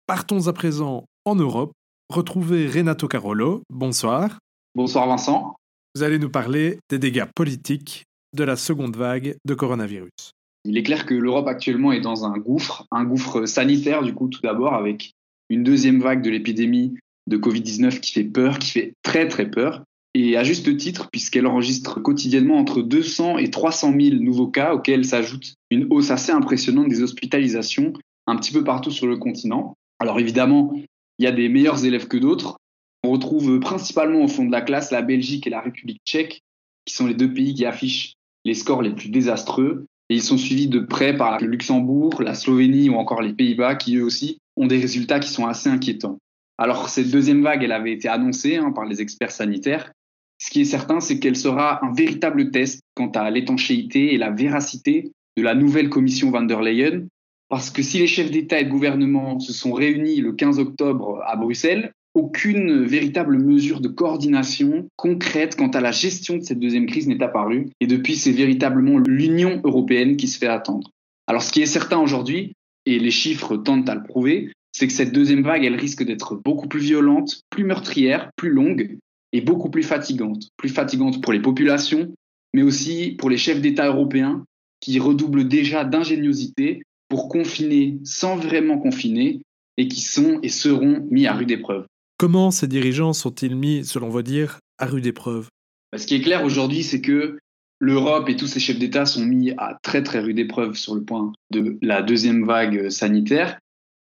Partons 0.06 0.48
à 0.48 0.52
présent 0.52 1.04
en 1.24 1.36
Europe. 1.36 1.72
Retrouvez 2.08 2.68
Renato 2.68 3.06
Carolo. 3.06 3.62
Bonsoir. 3.70 4.38
Bonsoir 4.74 5.06
Vincent 5.06 5.56
vous 5.96 6.02
allez 6.02 6.18
nous 6.18 6.28
parler 6.28 6.78
des 6.90 6.98
dégâts 6.98 7.24
politiques 7.34 8.04
de 8.36 8.44
la 8.44 8.56
seconde 8.56 8.94
vague 8.94 9.36
de 9.46 9.54
coronavirus. 9.54 10.32
Il 10.66 10.76
est 10.76 10.82
clair 10.82 11.06
que 11.06 11.14
l'Europe 11.14 11.48
actuellement 11.48 11.90
est 11.90 12.02
dans 12.02 12.26
un 12.26 12.36
gouffre, 12.36 12.84
un 12.90 13.04
gouffre 13.04 13.46
sanitaire 13.46 14.02
du 14.02 14.12
coup 14.12 14.28
tout 14.28 14.42
d'abord 14.42 14.74
avec 14.74 15.12
une 15.48 15.64
deuxième 15.64 16.02
vague 16.02 16.20
de 16.20 16.28
l'épidémie 16.28 16.98
de 17.26 17.38
Covid-19 17.38 18.00
qui 18.00 18.12
fait 18.12 18.24
peur, 18.24 18.58
qui 18.58 18.72
fait 18.72 18.92
très 19.02 19.26
très 19.26 19.50
peur. 19.50 19.84
Et 20.12 20.36
à 20.36 20.44
juste 20.44 20.76
titre, 20.76 21.08
puisqu'elle 21.10 21.46
enregistre 21.46 21.98
quotidiennement 22.02 22.58
entre 22.58 22.82
200 22.82 23.38
et 23.38 23.50
300 23.50 23.94
000 23.98 24.16
nouveaux 24.16 24.48
cas, 24.48 24.74
auxquels 24.74 25.06
s'ajoute 25.06 25.54
une 25.70 25.86
hausse 25.88 26.10
assez 26.10 26.30
impressionnante 26.30 26.88
des 26.88 27.02
hospitalisations 27.02 27.94
un 28.26 28.36
petit 28.36 28.52
peu 28.52 28.62
partout 28.62 28.90
sur 28.90 29.06
le 29.06 29.16
continent. 29.16 29.72
Alors 29.98 30.20
évidemment, 30.20 30.74
il 31.18 31.24
y 31.24 31.26
a 31.26 31.32
des 31.32 31.48
meilleurs 31.48 31.86
élèves 31.86 32.06
que 32.06 32.18
d'autres. 32.18 32.58
On 33.06 33.12
retrouve 33.12 33.60
principalement 33.60 34.24
au 34.24 34.26
fond 34.26 34.44
de 34.44 34.50
la 34.50 34.62
classe 34.62 34.90
la 34.90 35.00
Belgique 35.00 35.46
et 35.46 35.50
la 35.50 35.60
République 35.60 36.00
tchèque, 36.04 36.42
qui 36.84 36.92
sont 36.92 37.06
les 37.06 37.14
deux 37.14 37.32
pays 37.32 37.54
qui 37.54 37.64
affichent 37.64 38.14
les 38.44 38.54
scores 38.54 38.82
les 38.82 38.90
plus 38.90 39.10
désastreux. 39.10 39.86
Et 40.10 40.16
ils 40.16 40.22
sont 40.22 40.36
suivis 40.36 40.66
de 40.66 40.80
près 40.80 41.16
par 41.16 41.40
le 41.40 41.46
Luxembourg, 41.46 42.20
la 42.20 42.34
Slovénie 42.34 42.90
ou 42.90 42.94
encore 42.94 43.22
les 43.22 43.32
Pays-Bas, 43.32 43.76
qui 43.76 43.96
eux 43.96 44.04
aussi 44.04 44.38
ont 44.56 44.66
des 44.66 44.80
résultats 44.80 45.20
qui 45.20 45.28
sont 45.28 45.46
assez 45.46 45.68
inquiétants. 45.68 46.18
Alors 46.58 46.88
cette 46.88 47.12
deuxième 47.12 47.44
vague, 47.44 47.62
elle 47.62 47.70
avait 47.70 47.92
été 47.92 48.08
annoncée 48.08 48.56
hein, 48.56 48.72
par 48.72 48.86
les 48.86 49.00
experts 49.00 49.30
sanitaires. 49.30 49.92
Ce 50.38 50.50
qui 50.50 50.62
est 50.62 50.64
certain, 50.64 50.98
c'est 50.98 51.20
qu'elle 51.20 51.36
sera 51.36 51.84
un 51.84 51.92
véritable 51.92 52.50
test 52.50 52.80
quant 52.96 53.10
à 53.10 53.30
l'étanchéité 53.30 54.14
et 54.14 54.18
la 54.18 54.30
véracité 54.30 55.12
de 55.36 55.42
la 55.44 55.54
nouvelle 55.54 55.90
commission 55.90 56.32
van 56.32 56.42
der 56.42 56.60
Leyen. 56.60 57.06
Parce 57.48 57.70
que 57.70 57.82
si 57.82 58.00
les 58.00 58.08
chefs 58.08 58.32
d'État 58.32 58.58
et 58.58 58.64
de 58.64 58.70
gouvernement 58.70 59.38
se 59.38 59.52
sont 59.52 59.72
réunis 59.72 60.16
le 60.16 60.32
15 60.32 60.58
octobre 60.58 61.22
à 61.24 61.36
Bruxelles, 61.36 61.92
aucune 62.16 62.82
véritable 62.86 63.36
mesure 63.38 63.82
de 63.82 63.88
coordination 63.88 64.88
concrète 64.96 65.54
quant 65.54 65.68
à 65.68 65.82
la 65.82 65.92
gestion 65.92 66.38
de 66.38 66.42
cette 66.42 66.58
deuxième 66.58 66.86
crise 66.86 67.06
n'est 67.06 67.22
apparue. 67.22 67.68
Et 67.80 67.86
depuis, 67.86 68.16
c'est 68.16 68.32
véritablement 68.32 68.98
l'Union 68.98 69.60
européenne 69.64 70.16
qui 70.16 70.26
se 70.26 70.38
fait 70.38 70.46
attendre. 70.46 70.90
Alors, 71.26 71.42
ce 71.42 71.52
qui 71.52 71.60
est 71.60 71.66
certain 71.66 71.98
aujourd'hui, 71.98 72.54
et 72.86 72.98
les 72.98 73.10
chiffres 73.10 73.58
tentent 73.58 73.90
à 73.90 73.94
le 73.94 74.02
prouver, 74.02 74.50
c'est 74.72 74.86
que 74.86 74.94
cette 74.94 75.12
deuxième 75.12 75.42
vague, 75.42 75.64
elle 75.66 75.74
risque 75.74 76.04
d'être 76.04 76.40
beaucoup 76.42 76.68
plus 76.68 76.80
violente, 76.80 77.42
plus 77.50 77.64
meurtrière, 77.64 78.30
plus 78.36 78.50
longue 78.50 78.96
et 79.34 79.42
beaucoup 79.42 79.68
plus 79.68 79.82
fatigante. 79.82 80.48
Plus 80.56 80.70
fatigante 80.70 81.22
pour 81.22 81.34
les 81.34 81.40
populations, 81.40 82.14
mais 82.54 82.62
aussi 82.62 83.14
pour 83.18 83.28
les 83.28 83.36
chefs 83.36 83.60
d'État 83.60 83.88
européens 83.88 84.42
qui 84.80 84.98
redoublent 84.98 85.48
déjà 85.48 85.84
d'ingéniosité 85.84 86.82
pour 87.10 87.28
confiner 87.28 87.98
sans 88.04 88.36
vraiment 88.36 88.78
confiner 88.78 89.42
et 89.76 89.86
qui 89.88 90.00
sont 90.00 90.38
et 90.42 90.48
seront 90.48 91.06
mis 91.10 91.26
à 91.26 91.34
rude 91.34 91.50
épreuve. 91.50 91.86
Comment 92.18 92.50
ces 92.50 92.66
dirigeants 92.66 93.12
sont-ils 93.12 93.54
mis, 93.54 93.84
selon 93.84 94.08
vos 94.08 94.22
dires, 94.22 94.60
à 94.78 94.86
rude 94.86 95.06
épreuve? 95.06 95.50
Bah, 95.92 95.98
Ce 95.98 96.06
qui 96.06 96.14
est 96.14 96.22
clair 96.22 96.44
aujourd'hui, 96.44 96.82
c'est 96.82 97.02
que 97.02 97.38
l'Europe 97.78 98.30
et 98.30 98.36
tous 98.36 98.46
ses 98.46 98.58
chefs 98.60 98.78
d'État 98.78 99.04
sont 99.04 99.24
mis 99.24 99.52
à 99.58 99.78
très 99.82 100.02
très 100.02 100.20
rude 100.20 100.38
épreuve 100.38 100.76
sur 100.76 100.94
le 100.94 101.02
point 101.02 101.32
de 101.50 101.78
la 101.82 102.02
deuxième 102.02 102.46
vague 102.46 102.88
sanitaire. 102.88 103.58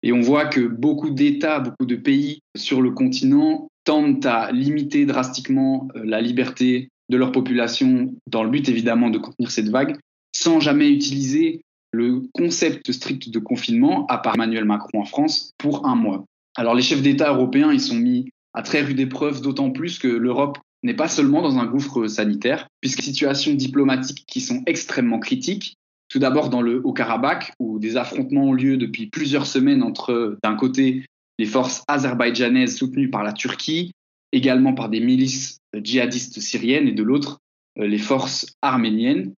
Et 0.02 0.12
on 0.12 0.22
voit 0.22 0.46
que 0.46 0.62
beaucoup 0.62 1.12
d'États, 1.12 1.60
beaucoup 1.60 1.86
de 1.86 1.96
pays 1.96 2.40
sur 2.58 2.82
le 2.82 2.92
continent 2.92 3.68
tentent 3.84 4.26
à 4.26 4.52
limiter 4.52 5.06
drastiquement 5.06 5.88
euh, 5.96 6.02
la 6.04 6.22
liberté 6.22 6.90
de 7.10 7.18
leur 7.18 7.32
population 7.32 8.14
dans 8.28 8.44
le 8.44 8.50
but 8.50 8.70
évidemment 8.70 9.10
de 9.10 9.18
contenir 9.18 9.52
cette 9.52 9.70
vague, 9.70 9.98
sans 10.32 10.60
jamais 10.60 10.90
utiliser 10.90 11.62
le 11.92 12.22
concept 12.34 12.92
strict 12.92 13.30
de 13.30 13.40
confinement, 13.40 14.06
à 14.08 14.20
part 14.20 14.36
Emmanuel 14.36 14.66
Macron 14.66 15.02
en 15.02 15.06
France, 15.06 15.52
pour 15.58 15.88
un 15.88 15.96
mois. 15.96 16.26
Alors 16.60 16.76
les 16.76 16.82
chefs 16.82 17.02
d'État 17.02 17.32
européens, 17.32 17.72
ils 17.72 17.80
sont 17.80 17.96
mis 17.96 18.28
à 18.54 18.64
très 18.64 18.82
rude 18.82 19.00
épreuve, 19.00 19.42
d'autant 19.42 19.72
plus 19.72 19.98
que 19.98 20.10
l'Europe 20.10 20.58
n'est 20.84 20.94
pas 20.94 21.08
seulement 21.08 21.42
dans 21.42 21.58
un 21.58 21.66
gouffre 21.66 22.08
sanitaire, 22.08 22.68
puisque 22.82 23.02
situations 23.02 23.54
diplomatiques 23.54 24.26
qui 24.28 24.42
sont 24.42 24.62
extrêmement 24.66 25.20
critiques. 25.20 25.78
Tout 26.10 26.20
d'abord 26.20 26.50
dans 26.50 26.62
le 26.62 26.82
Haut-Karabakh, 26.84 27.54
où 27.60 27.80
des 27.80 27.96
affrontements 27.96 28.44
ont 28.44 28.54
lieu 28.54 28.76
depuis 28.76 29.08
plusieurs 29.08 29.48
semaines 29.48 29.82
entre, 29.84 30.38
d'un 30.44 30.58
côté, 30.58 31.06
les 31.38 31.46
forces 31.46 31.82
azerbaïdjanaises 31.88 32.76
soutenues 32.76 33.10
par 33.10 33.24
la 33.24 33.32
Turquie, 33.32 33.94
également 34.34 34.74
par 34.74 34.90
des 34.90 35.00
milices 35.00 35.60
djihadistes 35.74 36.42
syriennes, 36.42 36.90
et 36.90 36.94
de 36.94 37.04
l'autre, 37.04 37.40
euh, 37.78 37.88
les 37.88 37.98
forces 37.98 38.46
arméniennes. 38.62 39.32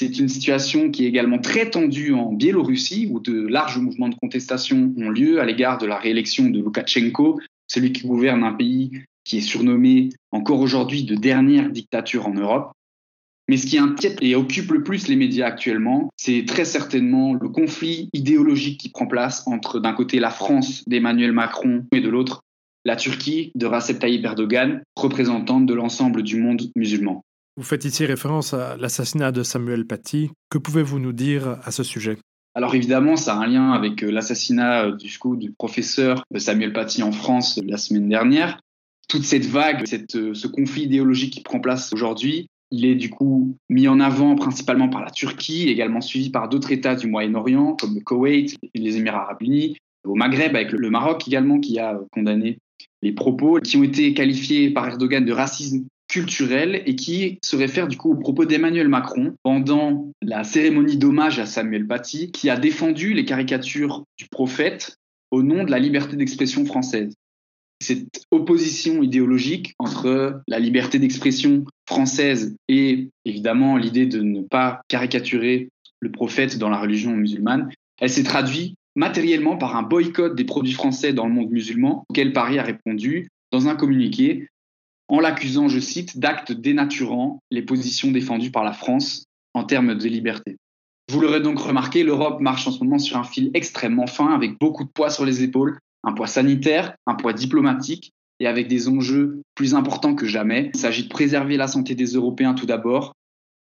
C'est 0.00 0.20
une 0.20 0.28
situation 0.28 0.92
qui 0.92 1.04
est 1.04 1.08
également 1.08 1.40
très 1.40 1.70
tendue 1.70 2.12
en 2.12 2.32
Biélorussie, 2.32 3.08
où 3.10 3.18
de 3.18 3.48
larges 3.48 3.78
mouvements 3.78 4.08
de 4.08 4.14
contestation 4.14 4.94
ont 4.96 5.10
lieu 5.10 5.40
à 5.40 5.44
l'égard 5.44 5.76
de 5.76 5.86
la 5.86 5.98
réélection 5.98 6.50
de 6.50 6.60
Loukachenko, 6.60 7.40
celui 7.66 7.92
qui 7.92 8.06
gouverne 8.06 8.44
un 8.44 8.52
pays 8.52 8.92
qui 9.24 9.38
est 9.38 9.40
surnommé 9.40 10.10
encore 10.30 10.60
aujourd'hui 10.60 11.02
de 11.02 11.16
dernière 11.16 11.68
dictature 11.70 12.28
en 12.28 12.34
Europe. 12.34 12.70
Mais 13.48 13.56
ce 13.56 13.66
qui 13.66 13.76
inquiète 13.76 14.18
et 14.22 14.36
occupe 14.36 14.70
le 14.70 14.84
plus 14.84 15.08
les 15.08 15.16
médias 15.16 15.48
actuellement, 15.48 16.10
c'est 16.16 16.44
très 16.46 16.64
certainement 16.64 17.34
le 17.34 17.48
conflit 17.48 18.08
idéologique 18.12 18.78
qui 18.78 18.90
prend 18.90 19.08
place 19.08 19.48
entre 19.48 19.80
d'un 19.80 19.94
côté 19.94 20.20
la 20.20 20.30
France 20.30 20.84
d'Emmanuel 20.86 21.32
Macron 21.32 21.86
et 21.90 22.00
de 22.00 22.08
l'autre 22.08 22.42
la 22.84 22.94
Turquie 22.94 23.50
de 23.56 23.66
Recep 23.66 23.98
Tayyip 23.98 24.24
Erdogan, 24.24 24.80
représentante 24.94 25.66
de 25.66 25.74
l'ensemble 25.74 26.22
du 26.22 26.40
monde 26.40 26.70
musulman. 26.76 27.24
Vous 27.58 27.64
faites 27.64 27.84
ici 27.84 28.06
référence 28.06 28.54
à 28.54 28.76
l'assassinat 28.76 29.32
de 29.32 29.42
Samuel 29.42 29.84
Paty. 29.84 30.30
Que 30.48 30.58
pouvez-vous 30.58 31.00
nous 31.00 31.12
dire 31.12 31.58
à 31.64 31.72
ce 31.72 31.82
sujet? 31.82 32.16
Alors 32.54 32.72
évidemment, 32.76 33.16
ça 33.16 33.34
a 33.34 33.38
un 33.38 33.48
lien 33.48 33.72
avec 33.72 34.04
euh, 34.04 34.12
l'assassinat 34.12 34.84
euh, 34.84 34.96
du, 35.36 35.50
professeur 35.58 36.22
euh, 36.32 36.38
Samuel 36.38 36.72
Paty 36.72 37.02
en 37.02 37.10
France 37.10 37.58
la 37.66 37.76
semaine 37.76 38.08
dernière. 38.08 38.60
Toute 39.08 39.24
cette 39.24 39.46
vague, 39.46 39.84
ce 39.88 40.46
conflit 40.46 40.84
idéologique 40.84 41.32
qui 41.32 41.40
prend 41.40 41.58
place 41.58 41.92
aujourd'hui, 41.92 42.46
il 42.70 42.84
est 42.84 42.94
du 42.94 43.10
coup 43.10 43.56
mis 43.68 43.88
en 43.88 43.98
avant 43.98 44.36
principalement 44.36 44.88
par 44.88 45.04
la 45.04 45.10
Turquie, 45.10 45.68
également 45.68 46.00
suivi 46.00 46.30
par 46.30 46.48
d'autres 46.48 46.70
États 46.70 46.94
du 46.94 47.08
Moyen-Orient, 47.08 47.74
comme 47.74 47.96
le 47.96 48.02
Koweït 48.02 48.56
les 48.72 48.96
Émirats 48.98 49.22
arabes 49.22 49.42
unis, 49.42 49.76
au 50.04 50.14
Maghreb 50.14 50.54
avec 50.54 50.70
le 50.70 50.90
Maroc 50.90 51.26
également 51.26 51.58
qui 51.58 51.80
a 51.80 51.98
condamné 52.12 52.58
les 53.02 53.10
propos 53.10 53.58
qui 53.58 53.76
ont 53.76 53.82
été 53.82 54.14
qualifiés 54.14 54.70
par 54.70 54.86
Erdogan 54.86 55.24
de 55.24 55.32
racisme 55.32 55.84
culturel 56.08 56.82
et 56.86 56.96
qui 56.96 57.38
se 57.44 57.56
réfère 57.56 57.86
du 57.86 57.96
coup 57.96 58.10
aux 58.12 58.16
propos 58.16 58.46
d'Emmanuel 58.46 58.88
Macron 58.88 59.34
pendant 59.42 60.10
la 60.22 60.42
cérémonie 60.42 60.96
d'hommage 60.96 61.38
à 61.38 61.46
Samuel 61.46 61.86
Paty, 61.86 62.30
qui 62.32 62.50
a 62.50 62.56
défendu 62.56 63.12
les 63.12 63.24
caricatures 63.24 64.04
du 64.16 64.26
prophète 64.28 64.96
au 65.30 65.42
nom 65.42 65.64
de 65.64 65.70
la 65.70 65.78
liberté 65.78 66.16
d'expression 66.16 66.64
française. 66.64 67.14
Cette 67.80 68.24
opposition 68.30 69.02
idéologique 69.02 69.74
entre 69.78 70.40
la 70.48 70.58
liberté 70.58 70.98
d'expression 70.98 71.64
française 71.86 72.56
et 72.68 73.08
évidemment 73.24 73.76
l'idée 73.76 74.06
de 74.06 74.20
ne 74.20 74.42
pas 74.42 74.80
caricaturer 74.88 75.68
le 76.00 76.10
prophète 76.10 76.58
dans 76.58 76.70
la 76.70 76.80
religion 76.80 77.12
musulmane, 77.12 77.70
elle 78.00 78.10
s'est 78.10 78.24
traduite 78.24 78.74
matériellement 78.96 79.56
par 79.56 79.76
un 79.76 79.82
boycott 79.82 80.34
des 80.34 80.44
produits 80.44 80.72
français 80.72 81.12
dans 81.12 81.26
le 81.26 81.32
monde 81.32 81.50
musulman, 81.50 82.04
auquel 82.08 82.32
Paris 82.32 82.58
a 82.58 82.64
répondu 82.64 83.28
dans 83.52 83.68
un 83.68 83.76
communiqué 83.76 84.48
en 85.08 85.20
l'accusant, 85.20 85.68
je 85.68 85.80
cite, 85.80 86.18
d'actes 86.18 86.52
dénaturant 86.52 87.40
les 87.50 87.62
positions 87.62 88.10
défendues 88.10 88.50
par 88.50 88.64
la 88.64 88.72
France 88.72 89.24
en 89.54 89.64
termes 89.64 89.96
de 89.96 90.08
liberté. 90.08 90.56
Vous 91.10 91.20
l'aurez 91.20 91.40
donc 91.40 91.58
remarqué, 91.58 92.04
l'Europe 92.04 92.40
marche 92.40 92.68
en 92.68 92.70
ce 92.70 92.84
moment 92.84 92.98
sur 92.98 93.16
un 93.16 93.24
fil 93.24 93.50
extrêmement 93.54 94.06
fin, 94.06 94.34
avec 94.34 94.58
beaucoup 94.58 94.84
de 94.84 94.90
poids 94.90 95.08
sur 95.08 95.24
les 95.24 95.42
épaules, 95.42 95.78
un 96.04 96.12
poids 96.12 96.26
sanitaire, 96.26 96.94
un 97.06 97.14
poids 97.14 97.32
diplomatique, 97.32 98.12
et 98.40 98.46
avec 98.46 98.68
des 98.68 98.88
enjeux 98.88 99.42
plus 99.54 99.74
importants 99.74 100.14
que 100.14 100.26
jamais. 100.26 100.70
Il 100.74 100.80
s'agit 100.80 101.04
de 101.04 101.08
préserver 101.08 101.56
la 101.56 101.66
santé 101.66 101.94
des 101.94 102.12
Européens 102.12 102.54
tout 102.54 102.66
d'abord, 102.66 103.14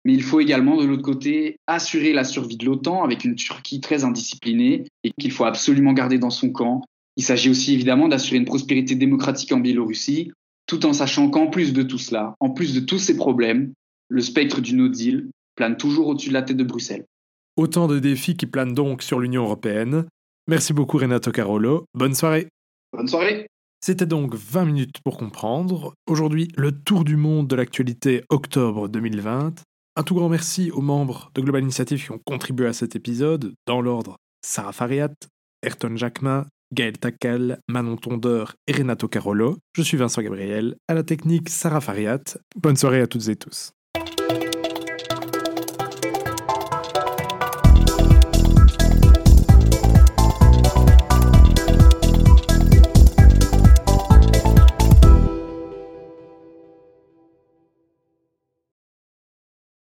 mais 0.04 0.14
il 0.14 0.22
faut 0.22 0.40
également, 0.40 0.76
de 0.76 0.85
l'autre 0.85 1.02
côté, 1.02 1.57
assurer 1.66 2.12
la 2.12 2.24
survie 2.24 2.57
de 2.57 2.64
l'OTAN 2.64 3.04
avec 3.04 3.24
une 3.24 3.37
Turquie 3.37 3.80
très 3.80 4.04
indisciplinée 4.04 4.85
et 5.02 5.12
qu'il 5.18 5.30
faut 5.30 5.44
absolument 5.44 5.92
garder 5.92 6.18
dans 6.18 6.30
son 6.30 6.50
camp. 6.50 6.83
Il 7.16 7.24
s'agit 7.24 7.50
aussi 7.50 7.74
évidemment 7.74 8.09
d'assurer 8.09 8.38
une 8.38 8.44
prospérité 8.44 8.96
démocratique 8.96 9.52
en 9.52 9.61
Biélorussie, 9.61 10.33
tout 10.74 10.87
en 10.87 10.92
sachant 10.92 11.30
qu'en 11.30 11.46
plus 11.46 11.72
de 11.72 11.82
tout 11.82 11.98
cela, 11.98 12.34
en 12.40 12.50
plus 12.50 12.74
de 12.74 12.80
tous 12.80 12.98
ces 12.98 13.16
problèmes, 13.16 13.72
le 14.08 14.20
spectre 14.20 14.60
du 14.60 14.74
no 14.74 14.88
deal 14.88 15.30
plane 15.54 15.76
toujours 15.76 16.08
au-dessus 16.08 16.30
de 16.30 16.34
la 16.34 16.42
tête 16.42 16.56
de 16.56 16.64
Bruxelles. 16.64 17.04
Autant 17.56 17.87
de 17.87 18.00
défis 18.00 18.37
qui 18.37 18.46
planent 18.46 18.74
donc 18.74 19.02
sur 19.02 19.20
l'Union 19.20 19.44
européenne. 19.44 20.06
Merci 20.48 20.72
beaucoup 20.72 20.98
Renato 20.98 21.30
Carolo. 21.30 21.84
Bonne 21.94 22.14
soirée. 22.14 22.48
Bonne 22.92 23.06
soirée. 23.06 23.46
C'était 23.80 24.06
donc 24.06 24.34
20 24.34 24.64
minutes 24.64 24.96
pour 25.04 25.16
comprendre. 25.16 25.94
Aujourd'hui, 26.08 26.48
le 26.56 26.72
tour 26.72 27.04
du 27.04 27.16
monde 27.16 27.46
de 27.46 27.54
l'actualité 27.54 28.24
octobre 28.30 28.88
2020. 28.88 29.62
Un 29.96 30.02
tout 30.02 30.16
grand 30.16 30.28
merci 30.28 30.72
aux 30.72 30.80
membres 30.80 31.30
de 31.37 31.40
Global 31.40 31.62
Initiative 31.62 32.02
qui 32.02 32.10
ont 32.10 32.20
contribué 32.24 32.66
à 32.66 32.72
cet 32.72 32.96
épisode, 32.96 33.54
dans 33.66 33.80
l'ordre 33.80 34.16
Sarah 34.44 34.72
Fariat, 34.72 35.14
Ayrton 35.62 35.96
Jacquemin, 35.96 36.46
Gaël 36.74 36.98
Tacal, 36.98 37.60
Manon 37.68 37.96
Tondeur 37.96 38.56
et 38.66 38.72
Renato 38.72 39.08
Carolo. 39.08 39.58
Je 39.76 39.82
suis 39.82 39.96
Vincent 39.96 40.22
Gabriel, 40.22 40.76
à 40.88 40.94
la 40.94 41.04
technique 41.04 41.48
Sarah 41.48 41.80
Fariat. 41.80 42.20
Bonne 42.56 42.76
soirée 42.76 43.00
à 43.00 43.06
toutes 43.06 43.28
et 43.28 43.37
tous. 43.37 43.72